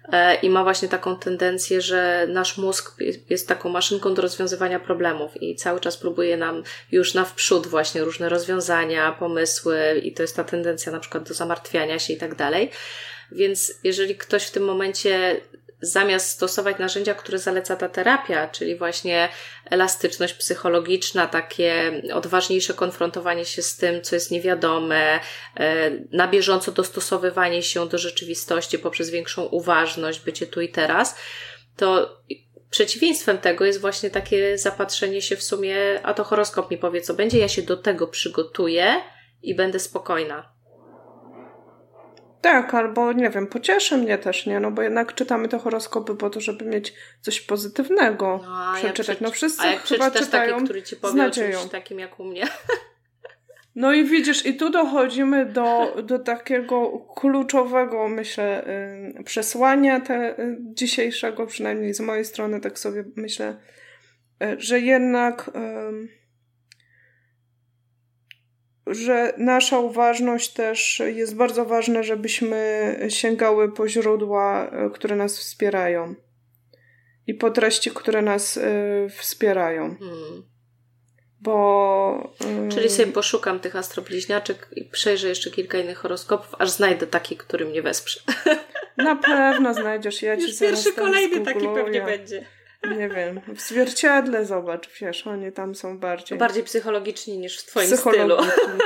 E, 0.08 0.34
i 0.34 0.50
ma 0.50 0.62
właśnie 0.62 0.88
taką 0.88 1.16
tendencję, 1.16 1.80
że 1.80 2.26
nasz 2.28 2.58
mózg 2.58 2.96
jest 3.30 3.48
taką 3.48 3.68
maszynką 3.68 4.14
do 4.14 4.22
rozwiązywania 4.22 4.80
problemów 4.80 5.42
i 5.42 5.56
cały 5.56 5.80
czas 5.80 5.96
próbuje 5.96 6.36
nam 6.36 6.62
już 6.92 7.14
na 7.14 7.24
wprzód 7.24 7.66
właśnie 7.66 8.00
różne 8.04 8.28
rozwiązania, 8.28 9.12
pomysły 9.12 10.00
i 10.02 10.12
to 10.12 10.22
jest 10.22 10.36
ta 10.36 10.44
tendencja 10.44 10.92
na 10.92 11.00
przykład 11.00 11.28
do 11.28 11.34
zamartwiania 11.34 11.98
się 11.98 12.12
i 12.12 12.16
tak 12.16 12.34
dalej. 12.34 12.70
Więc 13.32 13.74
jeżeli 13.84 14.16
ktoś 14.16 14.44
w 14.44 14.50
tym 14.50 14.64
momencie 14.64 15.40
zamiast 15.82 16.30
stosować 16.30 16.78
narzędzia, 16.78 17.14
które 17.14 17.38
zaleca 17.38 17.76
ta 17.76 17.88
terapia, 17.88 18.48
czyli 18.48 18.76
właśnie 18.76 19.28
elastyczność 19.70 20.34
psychologiczna, 20.34 21.26
takie 21.26 22.02
odważniejsze 22.14 22.74
konfrontowanie 22.74 23.44
się 23.44 23.62
z 23.62 23.76
tym, 23.76 24.02
co 24.02 24.16
jest 24.16 24.30
niewiadome, 24.30 25.20
e, 25.56 25.90
na 26.12 26.28
bieżąco 26.28 26.72
dostosowywanie 26.72 27.62
się 27.62 27.88
do 27.88 27.98
rzeczywistości 27.98 28.78
poprzez 28.78 29.10
większą 29.10 29.44
uważność, 29.44 30.20
bycie 30.20 30.46
tu 30.46 30.60
i 30.60 30.68
teraz, 30.68 31.16
to 31.76 32.16
przeciwieństwem 32.70 33.38
tego 33.38 33.64
jest 33.64 33.80
właśnie 33.80 34.10
takie 34.10 34.58
zapatrzenie 34.58 35.22
się 35.22 35.36
w 35.36 35.42
sumie, 35.42 35.76
a 36.02 36.14
to 36.14 36.24
horoskop 36.24 36.70
mi 36.70 36.78
powie, 36.78 37.00
co 37.00 37.14
będzie, 37.14 37.38
ja 37.38 37.48
się 37.48 37.62
do 37.62 37.76
tego 37.76 38.06
przygotuję 38.06 39.00
i 39.42 39.54
będę 39.54 39.78
spokojna. 39.78 40.51
Tak, 42.42 42.74
albo 42.74 43.12
nie 43.12 43.30
wiem, 43.30 43.46
pocieszy 43.46 43.96
mnie 43.96 44.18
też, 44.18 44.46
nie? 44.46 44.60
No 44.60 44.70
bo 44.70 44.82
jednak 44.82 45.14
czytamy 45.14 45.48
te 45.48 45.58
horoskopy 45.58 46.14
po 46.14 46.30
to, 46.30 46.40
żeby 46.40 46.64
mieć 46.64 46.94
coś 47.20 47.40
pozytywnego 47.40 48.40
no, 48.44 48.74
przeczytać. 48.74 49.20
No 49.20 49.30
wszyscy 49.30 49.62
a 49.62 49.66
jak 49.66 49.82
chyba 49.82 50.10
czytają 50.10 50.54
taki, 50.54 50.64
który 50.64 50.82
ci 50.82 50.96
powie 50.96 51.30
o 51.64 51.68
takim 51.68 51.98
jak 51.98 52.20
u 52.20 52.24
mnie. 52.24 52.46
No 53.74 53.92
i 53.92 54.04
widzisz, 54.04 54.46
i 54.46 54.54
tu 54.56 54.70
dochodzimy 54.70 55.46
do, 55.46 55.96
do 56.02 56.18
takiego 56.18 56.98
kluczowego, 57.16 58.08
myślę, 58.08 58.66
przesłania 59.24 60.00
te, 60.00 60.38
y, 60.40 60.56
dzisiejszego, 60.60 61.46
przynajmniej 61.46 61.94
z 61.94 62.00
mojej 62.00 62.24
strony, 62.24 62.60
tak 62.60 62.78
sobie 62.78 63.04
myślę, 63.16 63.56
y, 64.42 64.56
że 64.58 64.80
jednak 64.80 65.50
że 68.86 69.32
nasza 69.38 69.78
uważność 69.78 70.52
też 70.52 71.02
jest 71.06 71.36
bardzo 71.36 71.64
ważna, 71.64 72.02
żebyśmy 72.02 72.96
sięgały 73.08 73.72
po 73.72 73.88
źródła, 73.88 74.70
e, 74.70 74.90
które 74.90 75.16
nas 75.16 75.38
wspierają 75.38 76.14
i 77.26 77.34
po 77.34 77.50
treści, 77.50 77.90
które 77.90 78.22
nas 78.22 78.56
y, 78.56 79.08
wspierają. 79.10 79.96
Hmm. 79.98 80.42
Bo. 81.40 82.34
Y... 82.66 82.68
Czyli 82.68 82.90
sobie 82.90 83.12
poszukam 83.12 83.60
tych 83.60 83.76
astrobliźniaczek 83.76 84.68
i 84.76 84.84
przejrzę 84.84 85.28
jeszcze 85.28 85.50
kilka 85.50 85.78
innych 85.78 85.98
horoskopów, 85.98 86.54
aż 86.58 86.70
znajdę 86.70 87.06
taki, 87.06 87.36
który 87.36 87.64
mnie 87.64 87.82
wesprze. 87.82 88.20
Na 88.96 89.16
pewno 89.16 89.74
znajdziesz. 89.74 90.22
Ja 90.22 90.34
Już 90.34 90.58
pierwszy 90.60 90.92
kolejny 90.92 91.40
taki 91.40 91.66
pewnie 91.74 92.02
będzie. 92.02 92.46
Nie 92.90 93.08
wiem, 93.08 93.40
w 93.54 93.60
zwierciadle 93.60 94.44
zobacz, 94.44 94.88
wiesz, 95.00 95.26
oni 95.26 95.52
tam 95.52 95.74
są 95.74 95.98
bardziej... 95.98 96.38
Bardziej 96.38 96.64
psychologiczni 96.64 97.38
niż 97.38 97.58
w 97.60 97.66
twoim 97.66 97.96
stylu. 97.96 98.36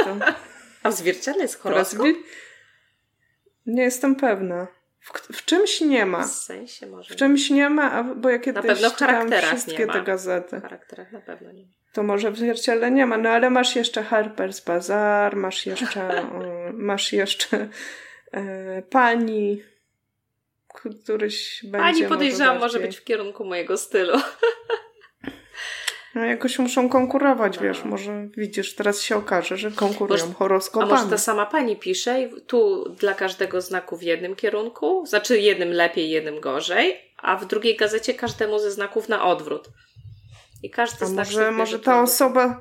To... 0.04 0.16
A 0.82 0.90
w 0.90 0.94
zwierciadle 0.94 1.42
jest 1.42 1.61
horoskop? 1.61 2.06
Nie 3.66 3.82
jestem 3.82 4.16
pewna. 4.16 4.66
W, 5.00 5.37
w, 5.37 5.44
czymś 5.44 5.80
nie 5.80 6.06
ma. 6.06 6.24
W 6.24 6.30
sensie 6.30 6.87
może. 6.87 7.14
W 7.14 7.16
czymś 7.16 7.50
nie 7.50 7.70
ma, 7.70 8.04
bo 8.04 8.30
ja 8.30 8.38
kiedyś 8.38 8.62
na 8.62 8.68
pewno 8.68 8.90
w 8.90 8.96
charakterach 8.96 9.50
wszystkie 9.50 9.78
nie 9.78 9.87
ma. 9.87 9.92
te 9.92 10.02
gazety. 10.02 10.59
W 10.59 10.62
charakterach 10.62 11.12
na 11.12 11.20
pewno 11.20 11.52
nie 11.52 11.62
ma. 11.62 11.72
To 11.92 12.02
może 12.02 12.30
w 12.30 12.38
zwierciadle 12.38 12.90
nie 12.90 13.06
ma, 13.06 13.18
no 13.18 13.28
ale 13.28 13.50
masz 13.50 13.76
jeszcze 13.76 14.02
Harper's 14.02 14.66
Bazaar, 14.66 15.37
masz 15.37 15.66
jeszcze, 15.66 16.26
masz 16.72 17.12
jeszcze 17.12 17.68
e, 18.32 18.82
Pani 18.82 19.62
któryś 20.76 21.60
będzie. 21.64 21.78
Pani 21.78 22.04
podejrzewam, 22.04 22.58
może, 22.58 22.78
może 22.78 22.86
być 22.86 22.96
w 22.96 23.04
kierunku 23.04 23.44
mojego 23.44 23.76
stylu. 23.76 24.18
No 26.16 26.24
jakoś 26.24 26.58
muszą 26.58 26.88
konkurować, 26.88 27.56
no. 27.56 27.62
wiesz, 27.62 27.84
może 27.84 28.28
widzisz, 28.36 28.74
teraz 28.74 29.02
się 29.02 29.16
okaże, 29.16 29.56
że 29.56 29.70
konkurują 29.70 30.24
może, 30.24 30.34
horoskopami. 30.34 30.92
A 30.92 30.96
może 30.96 31.10
ta 31.10 31.18
sama 31.18 31.46
pani 31.46 31.76
pisze 31.76 32.22
i 32.22 32.40
tu 32.46 32.88
dla 32.88 33.14
każdego 33.14 33.60
znaku 33.60 33.96
w 33.96 34.02
jednym 34.02 34.36
kierunku, 34.36 35.06
znaczy 35.06 35.40
jednym 35.40 35.72
lepiej, 35.72 36.10
jednym 36.10 36.40
gorzej, 36.40 37.00
a 37.18 37.36
w 37.36 37.46
drugiej 37.46 37.76
gazecie 37.76 38.14
każdemu 38.14 38.58
ze 38.58 38.70
znaków 38.70 39.08
na 39.08 39.24
odwrót. 39.24 39.68
I 40.62 40.70
każdy 40.70 41.04
a 41.04 41.08
znak 41.08 41.26
może, 41.26 41.50
może 41.50 41.78
ta 41.78 42.02
osoba, 42.02 42.60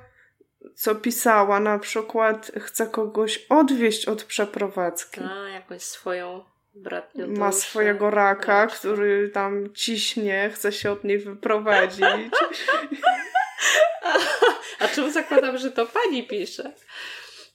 co 0.76 0.96
pisała, 0.96 1.60
na 1.60 1.80
przykład 1.80 2.52
chce 2.58 2.88
kogoś 2.88 3.46
odwieźć 3.50 4.06
od 4.06 4.24
przeprowadzki. 4.24 5.22
A, 5.22 5.50
jakąś 5.50 5.82
swoją 5.82 6.44
Ma 7.28 7.52
swojego 7.52 8.10
raka, 8.10 8.68
który 8.68 9.30
tam 9.30 9.74
ciśnie, 9.74 10.50
chce 10.54 10.72
się 10.72 10.92
od 10.92 11.04
niej 11.04 11.20
wyprowadzić. 11.20 12.06
A 14.80 14.88
czemu 14.88 15.12
zakładam, 15.12 15.58
że 15.58 15.72
to 15.72 15.86
pani 15.86 16.28
pisze? 16.28 16.74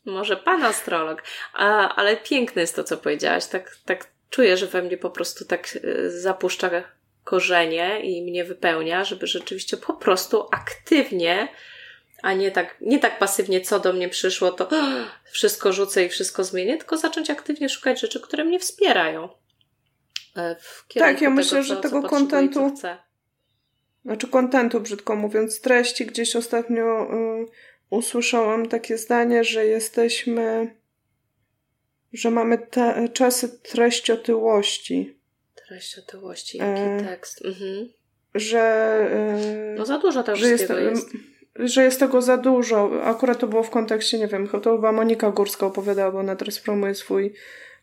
Może 0.04 0.36
pan 0.36 0.64
astrolog. 0.64 1.22
A, 1.52 1.94
ale 1.94 2.16
piękne 2.16 2.62
jest 2.62 2.76
to, 2.76 2.84
co 2.84 2.96
powiedziałaś. 2.96 3.46
Tak, 3.46 3.76
tak 3.84 4.08
czuję, 4.30 4.56
że 4.56 4.66
we 4.66 4.82
mnie 4.82 4.96
po 4.96 5.10
prostu 5.10 5.44
tak 5.44 5.68
e, 5.84 6.10
zapuszcza 6.10 6.70
korzenie 7.24 8.00
i 8.00 8.22
mnie 8.30 8.44
wypełnia, 8.44 9.04
żeby 9.04 9.26
rzeczywiście 9.26 9.76
po 9.76 9.94
prostu 9.94 10.48
aktywnie 10.52 11.48
a 12.22 12.32
nie 12.32 12.50
tak, 12.50 12.76
nie 12.80 12.98
tak 12.98 13.18
pasywnie, 13.18 13.60
co 13.60 13.80
do 13.80 13.92
mnie 13.92 14.08
przyszło, 14.08 14.50
to 14.50 14.68
wszystko 15.32 15.72
rzucę 15.72 16.04
i 16.04 16.08
wszystko 16.08 16.44
zmienię, 16.44 16.76
tylko 16.76 16.96
zacząć 16.96 17.30
aktywnie 17.30 17.68
szukać 17.68 18.00
rzeczy, 18.00 18.20
które 18.20 18.44
mnie 18.44 18.58
wspierają. 18.60 19.28
E, 20.36 20.56
tak, 20.94 21.20
ja 21.20 21.30
myślę, 21.30 21.62
że 21.62 21.76
tego 21.76 22.02
kontentu. 22.02 22.74
Znaczy 24.04 24.28
kontentu, 24.28 24.80
brzydko 24.80 25.16
mówiąc, 25.16 25.60
treści 25.60 26.06
gdzieś 26.06 26.36
ostatnio 26.36 27.14
y, 27.14 27.46
usłyszałam 27.90 28.68
takie 28.68 28.98
zdanie, 28.98 29.44
że 29.44 29.66
jesteśmy, 29.66 30.76
że 32.12 32.30
mamy 32.30 32.58
te, 32.58 33.08
czasy 33.08 33.48
treściotyłości. 33.48 35.18
Treściotyłości, 35.54 36.58
jaki 36.58 36.80
e, 36.80 37.00
tekst? 37.04 37.44
Mhm. 37.44 37.88
Że. 38.34 38.96
Y, 39.72 39.78
no 39.78 39.86
za 39.86 39.98
dużo 39.98 40.22
też 40.22 40.40
jest. 40.40 40.68
jest 40.70 41.08
że 41.54 41.84
jest 41.84 42.00
tego 42.00 42.22
za 42.22 42.36
dużo. 42.36 43.04
Akurat 43.04 43.38
to 43.38 43.46
było 43.46 43.62
w 43.62 43.70
kontekście, 43.70 44.18
nie 44.18 44.28
wiem, 44.28 44.48
to 44.48 44.76
chyba 44.76 44.92
Monika 44.92 45.30
Górska 45.30 45.66
opowiadała, 45.66 46.12
bo 46.12 46.18
ona 46.18 46.36
teraz 46.36 46.60
promuje 46.60 46.94
swój 46.94 47.32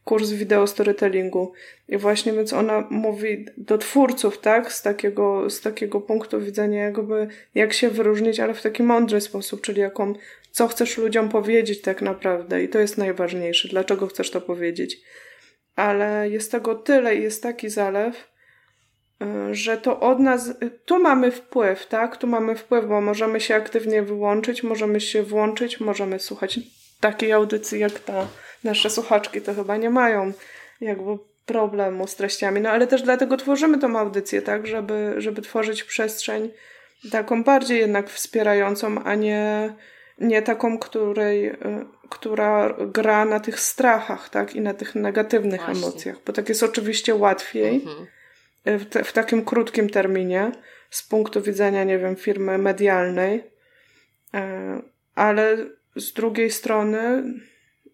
kurs 0.04 0.32
wideo 0.32 0.68
storytellingu. 0.68 1.54
I 1.88 1.98
właśnie 1.98 2.34
więc 2.34 2.54
ona 2.54 2.88
mówi 2.90 3.46
do 3.58 3.78
twórców, 3.78 4.40
tak, 4.40 4.74
z 4.74 4.82
takiego, 4.82 5.50
z 5.50 5.62
takiego 5.62 6.02
punktu 6.02 6.42
widzenia, 6.42 6.84
jakby 6.84 7.28
jak 7.56 7.74
się 7.74 7.90
wyróżnić, 7.90 8.40
ale 8.40 8.54
w 8.54 8.62
taki 8.62 8.84
mądry 8.84 9.22
sposób, 9.22 9.62
czyli 9.62 9.82
jaką, 9.82 10.14
co 10.52 10.68
chcesz 10.68 10.98
ludziom 10.98 11.30
powiedzieć 11.30 11.82
tak 11.82 12.02
naprawdę. 12.02 12.64
I 12.64 12.70
to 12.70 12.80
jest 12.80 12.98
najważniejsze. 12.98 13.68
Dlaczego 13.68 14.08
chcesz 14.08 14.32
to 14.32 14.42
powiedzieć? 14.42 15.02
Ale 15.76 16.30
jest 16.30 16.52
tego 16.52 16.76
tyle 16.76 17.16
i 17.16 17.24
jest 17.24 17.44
taki 17.44 17.70
zalew, 17.70 18.37
że 19.52 19.78
to 19.78 20.00
od 20.00 20.20
nas, 20.20 20.54
tu 20.86 21.00
mamy 21.00 21.32
wpływ, 21.32 21.88
tak? 21.88 22.18
Tu 22.18 22.28
mamy 22.28 22.56
wpływ, 22.56 22.86
bo 22.86 23.02
możemy 23.02 23.42
się 23.42 23.56
aktywnie 23.56 24.02
wyłączyć, 24.02 24.64
możemy 24.64 25.02
się 25.02 25.24
włączyć, 25.24 25.80
możemy 25.80 26.20
słuchać 26.20 26.60
takiej 27.00 27.32
audycji 27.32 27.80
jak 27.80 28.00
ta. 28.00 28.28
Nasze 28.64 28.90
słuchaczki 28.90 29.42
to 29.42 29.54
chyba 29.54 29.78
nie 29.78 29.90
mają 29.90 30.34
jakby 30.82 31.18
problemu 31.46 32.08
z 32.08 32.16
treściami, 32.16 32.62
no 32.62 32.70
ale 32.70 32.88
też 32.88 33.02
dlatego 33.02 33.38
tworzymy 33.38 33.80
tą 33.80 34.00
audycję, 34.00 34.42
tak? 34.42 34.68
Żeby, 34.68 35.14
żeby 35.18 35.42
tworzyć 35.42 35.84
przestrzeń 35.84 36.50
taką 37.12 37.44
bardziej 37.44 37.80
jednak 37.80 38.10
wspierającą, 38.10 39.04
a 39.04 39.16
nie, 39.16 39.74
nie 40.20 40.42
taką, 40.42 40.80
której, 40.80 41.48
y, 41.48 41.56
która 42.10 42.76
gra 42.80 43.26
na 43.26 43.40
tych 43.40 43.60
strachach, 43.60 44.30
tak? 44.30 44.56
I 44.56 44.62
na 44.62 44.74
tych 44.74 44.96
negatywnych 44.96 45.66
Właśnie. 45.66 45.84
emocjach, 45.84 46.16
bo 46.26 46.34
tak 46.34 46.50
jest 46.50 46.64
oczywiście 46.64 47.16
łatwiej 47.16 47.76
mhm. 47.76 48.08
W, 48.68 48.86
te, 48.86 49.04
w 49.04 49.14
takim 49.14 49.46
krótkim 49.46 49.90
terminie 49.90 50.52
z 50.90 51.04
punktu 51.04 51.42
widzenia, 51.42 51.84
nie 51.84 51.98
wiem, 51.98 52.16
firmy 52.16 52.58
medialnej, 52.58 53.44
e, 54.34 54.82
ale 55.16 55.58
z 55.96 56.14
drugiej 56.14 56.52
strony 56.52 57.24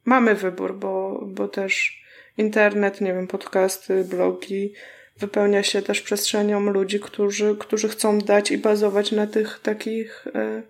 mamy 0.06 0.36
wybór, 0.36 0.76
bo, 0.76 1.24
bo 1.26 1.48
też 1.48 2.04
internet, 2.38 3.02
nie 3.02 3.14
wiem, 3.14 3.28
podcasty, 3.28 4.04
blogi 4.04 4.74
wypełnia 5.18 5.64
się 5.64 5.82
też 5.82 6.02
przestrzenią 6.02 6.60
ludzi, 6.60 7.00
którzy, 7.00 7.56
którzy 7.60 7.90
chcą 7.90 8.20
dać 8.20 8.52
i 8.52 8.58
bazować 8.58 9.12
na 9.12 9.28
tych 9.28 9.60
takich 9.60 10.28
e, 10.36 10.62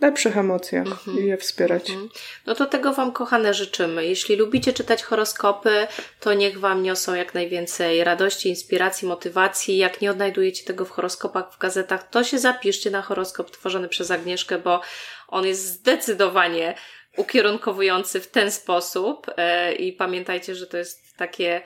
lepszych 0.00 0.38
emocjach 0.38 0.86
mm-hmm. 0.86 1.20
i 1.20 1.26
je 1.26 1.36
wspierać. 1.36 1.90
Mm-hmm. 1.90 2.08
No 2.46 2.54
to 2.54 2.66
tego 2.66 2.92
Wam, 2.92 3.12
kochane, 3.12 3.54
życzymy. 3.54 4.06
Jeśli 4.06 4.36
lubicie 4.36 4.72
czytać 4.72 5.02
horoskopy, 5.02 5.86
to 6.20 6.34
niech 6.34 6.60
Wam 6.60 6.82
niosą 6.82 7.14
jak 7.14 7.34
najwięcej 7.34 8.04
radości, 8.04 8.48
inspiracji, 8.48 9.08
motywacji. 9.08 9.76
Jak 9.76 10.00
nie 10.00 10.10
odnajdujecie 10.10 10.64
tego 10.64 10.84
w 10.84 10.90
horoskopach, 10.90 11.52
w 11.52 11.58
gazetach, 11.58 12.10
to 12.10 12.24
się 12.24 12.38
zapiszcie 12.38 12.90
na 12.90 13.02
horoskop 13.02 13.50
tworzony 13.50 13.88
przez 13.88 14.10
Agnieszkę, 14.10 14.58
bo 14.58 14.80
on 15.28 15.46
jest 15.46 15.66
zdecydowanie 15.66 16.74
ukierunkowujący 17.16 18.20
w 18.20 18.26
ten 18.26 18.50
sposób. 18.50 19.26
E, 19.36 19.72
I 19.72 19.92
pamiętajcie, 19.92 20.54
że 20.54 20.66
to 20.66 20.76
jest 20.76 21.16
takie 21.16 21.62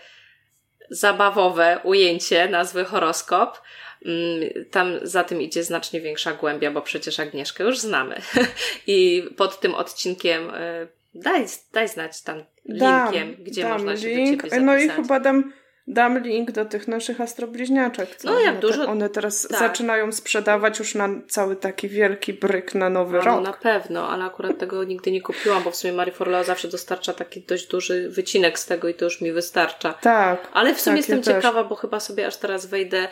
zabawowe 0.90 1.80
ujęcie 1.82 2.48
nazwy 2.48 2.84
horoskop. 2.84 3.60
Mm, 4.04 4.64
tam 4.70 4.98
za 5.02 5.24
tym 5.24 5.42
idzie 5.42 5.64
znacznie 5.64 6.00
większa 6.00 6.32
głębia, 6.32 6.70
bo 6.70 6.82
przecież 6.82 7.20
Agnieszkę 7.20 7.64
już 7.64 7.78
znamy. 7.78 8.20
I 8.86 9.22
pod 9.36 9.60
tym 9.60 9.74
odcinkiem 9.74 10.50
e, 10.54 10.86
daj, 11.14 11.46
daj 11.72 11.88
znać 11.88 12.22
tam 12.22 12.44
linkiem, 12.64 13.34
dam, 13.34 13.44
gdzie 13.44 13.62
dam 13.62 13.72
można 13.72 13.96
się 13.96 14.08
link. 14.08 14.42
do 14.42 14.48
Ciebie 14.48 14.50
zapisać. 14.50 14.62
No 14.62 14.78
i 14.78 14.88
chyba 14.88 15.20
dam 15.20 15.52
dam 15.86 16.18
link 16.18 16.52
do 16.52 16.64
tych 16.64 16.88
naszych 16.88 17.20
astrobliźniaczek. 17.20 18.16
Co? 18.16 18.30
No 18.30 18.40
jak 18.40 18.50
one, 18.50 18.60
dużo. 18.60 18.86
One 18.86 19.08
teraz 19.08 19.48
tak. 19.48 19.58
zaczynają 19.58 20.12
sprzedawać 20.12 20.78
już 20.78 20.94
na 20.94 21.08
cały 21.28 21.56
taki 21.56 21.88
wielki 21.88 22.32
bryk 22.32 22.74
na 22.74 22.90
nowy 22.90 23.18
no, 23.18 23.24
rok. 23.24 23.34
No 23.34 23.40
na 23.40 23.52
pewno, 23.52 24.08
ale 24.08 24.24
akurat 24.24 24.58
tego 24.58 24.84
nigdy 24.84 25.10
nie 25.10 25.22
kupiłam, 25.22 25.62
bo 25.62 25.70
w 25.70 25.76
sumie 25.76 25.92
Marie 25.92 26.12
Forleo 26.12 26.44
zawsze 26.44 26.68
dostarcza 26.68 27.12
taki 27.12 27.40
dość 27.40 27.66
duży 27.66 28.08
wycinek 28.10 28.58
z 28.58 28.66
tego 28.66 28.88
i 28.88 28.94
to 28.94 29.04
już 29.04 29.20
mi 29.20 29.32
wystarcza. 29.32 29.92
Tak. 29.92 30.48
Ale 30.52 30.74
w 30.74 30.80
sumie 30.80 31.02
tak, 31.02 31.08
jestem 31.08 31.34
ja 31.34 31.40
ciekawa, 31.40 31.64
bo 31.64 31.74
chyba 31.74 32.00
sobie 32.00 32.26
aż 32.26 32.36
teraz 32.36 32.66
wejdę 32.66 33.08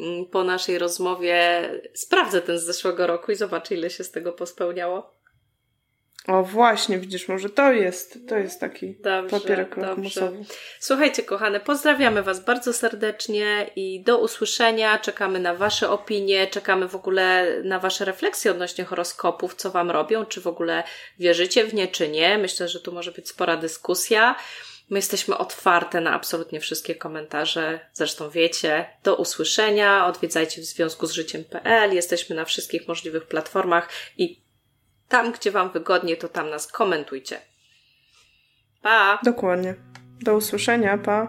mm, 0.00 0.26
po 0.26 0.44
naszej 0.44 0.78
rozmowie, 0.78 1.62
sprawdzę 1.94 2.40
ten 2.40 2.58
z 2.58 2.64
zeszłego 2.64 3.06
roku 3.06 3.32
i 3.32 3.36
zobaczę 3.36 3.74
ile 3.74 3.90
się 3.90 4.04
z 4.04 4.10
tego 4.10 4.32
pospełniało. 4.32 5.14
O 6.28 6.42
właśnie, 6.42 6.98
widzisz, 6.98 7.28
może 7.28 7.50
to 7.50 7.72
jest, 7.72 8.18
to 8.28 8.36
jest 8.36 8.60
taki 8.60 8.94
dobrze, 8.94 9.40
papierek 9.40 9.76
lakmusowy. 9.76 10.44
Słuchajcie, 10.80 11.22
kochane, 11.22 11.60
pozdrawiamy 11.60 12.22
Was 12.22 12.44
bardzo 12.44 12.72
serdecznie 12.72 13.70
i 13.76 14.02
do 14.02 14.18
usłyszenia. 14.18 14.98
Czekamy 14.98 15.38
na 15.38 15.54
Wasze 15.54 15.90
opinie, 15.90 16.46
czekamy 16.46 16.88
w 16.88 16.94
ogóle 16.94 17.46
na 17.64 17.78
Wasze 17.78 18.04
refleksje 18.04 18.50
odnośnie 18.50 18.84
horoskopów, 18.84 19.54
co 19.54 19.70
Wam 19.70 19.90
robią, 19.90 20.26
czy 20.26 20.40
w 20.40 20.46
ogóle 20.46 20.84
wierzycie 21.18 21.64
w 21.64 21.74
nie, 21.74 21.88
czy 21.88 22.08
nie. 22.08 22.38
Myślę, 22.38 22.68
że 22.68 22.80
tu 22.80 22.92
może 22.92 23.12
być 23.12 23.28
spora 23.28 23.56
dyskusja. 23.56 24.36
My 24.90 24.98
jesteśmy 24.98 25.38
otwarte 25.38 26.00
na 26.00 26.12
absolutnie 26.14 26.60
wszystkie 26.60 26.94
komentarze. 26.94 27.80
Zresztą 27.92 28.30
wiecie, 28.30 28.86
do 29.02 29.16
usłyszenia. 29.16 30.06
Odwiedzajcie 30.06 30.60
w 30.60 30.64
związku 30.64 31.06
z 31.06 31.12
życiem.pl. 31.12 31.94
Jesteśmy 31.94 32.36
na 32.36 32.44
wszystkich 32.44 32.88
możliwych 32.88 33.26
platformach 33.26 33.88
i 34.18 34.43
tam, 35.08 35.32
gdzie 35.32 35.50
Wam 35.50 35.70
wygodnie, 35.70 36.16
to 36.16 36.28
tam 36.28 36.50
nas 36.50 36.66
komentujcie. 36.66 37.40
Pa! 38.82 39.18
Dokładnie. 39.22 39.74
Do 40.20 40.36
usłyszenia, 40.36 40.98
pa! 40.98 41.28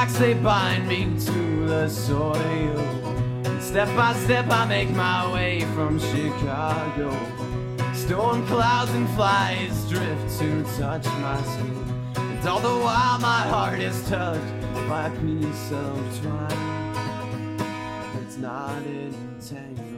Rocks 0.00 0.18
they 0.18 0.34
bind 0.34 0.88
me 0.88 1.04
to 1.26 1.66
the 1.66 1.88
soil 1.88 3.09
Step 3.60 3.94
by 3.94 4.14
step, 4.14 4.46
I 4.50 4.64
make 4.64 4.90
my 4.90 5.32
way 5.32 5.60
from 5.74 6.00
Chicago. 6.00 7.10
Storm 7.94 8.44
clouds 8.46 8.90
and 8.92 9.08
flies 9.10 9.88
drift 9.88 10.38
to 10.40 10.64
touch 10.78 11.04
my 11.04 11.40
skin. 11.42 12.12
And 12.16 12.48
all 12.48 12.58
the 12.58 12.68
while, 12.68 13.18
my 13.20 13.42
heart 13.42 13.78
is 13.78 14.02
touched 14.08 14.62
by 14.88 15.06
a 15.06 15.10
piece 15.20 15.72
of 15.72 16.20
twine. 16.20 17.60
It's 18.22 18.38
not 18.38 18.82
entangled. 18.86 19.89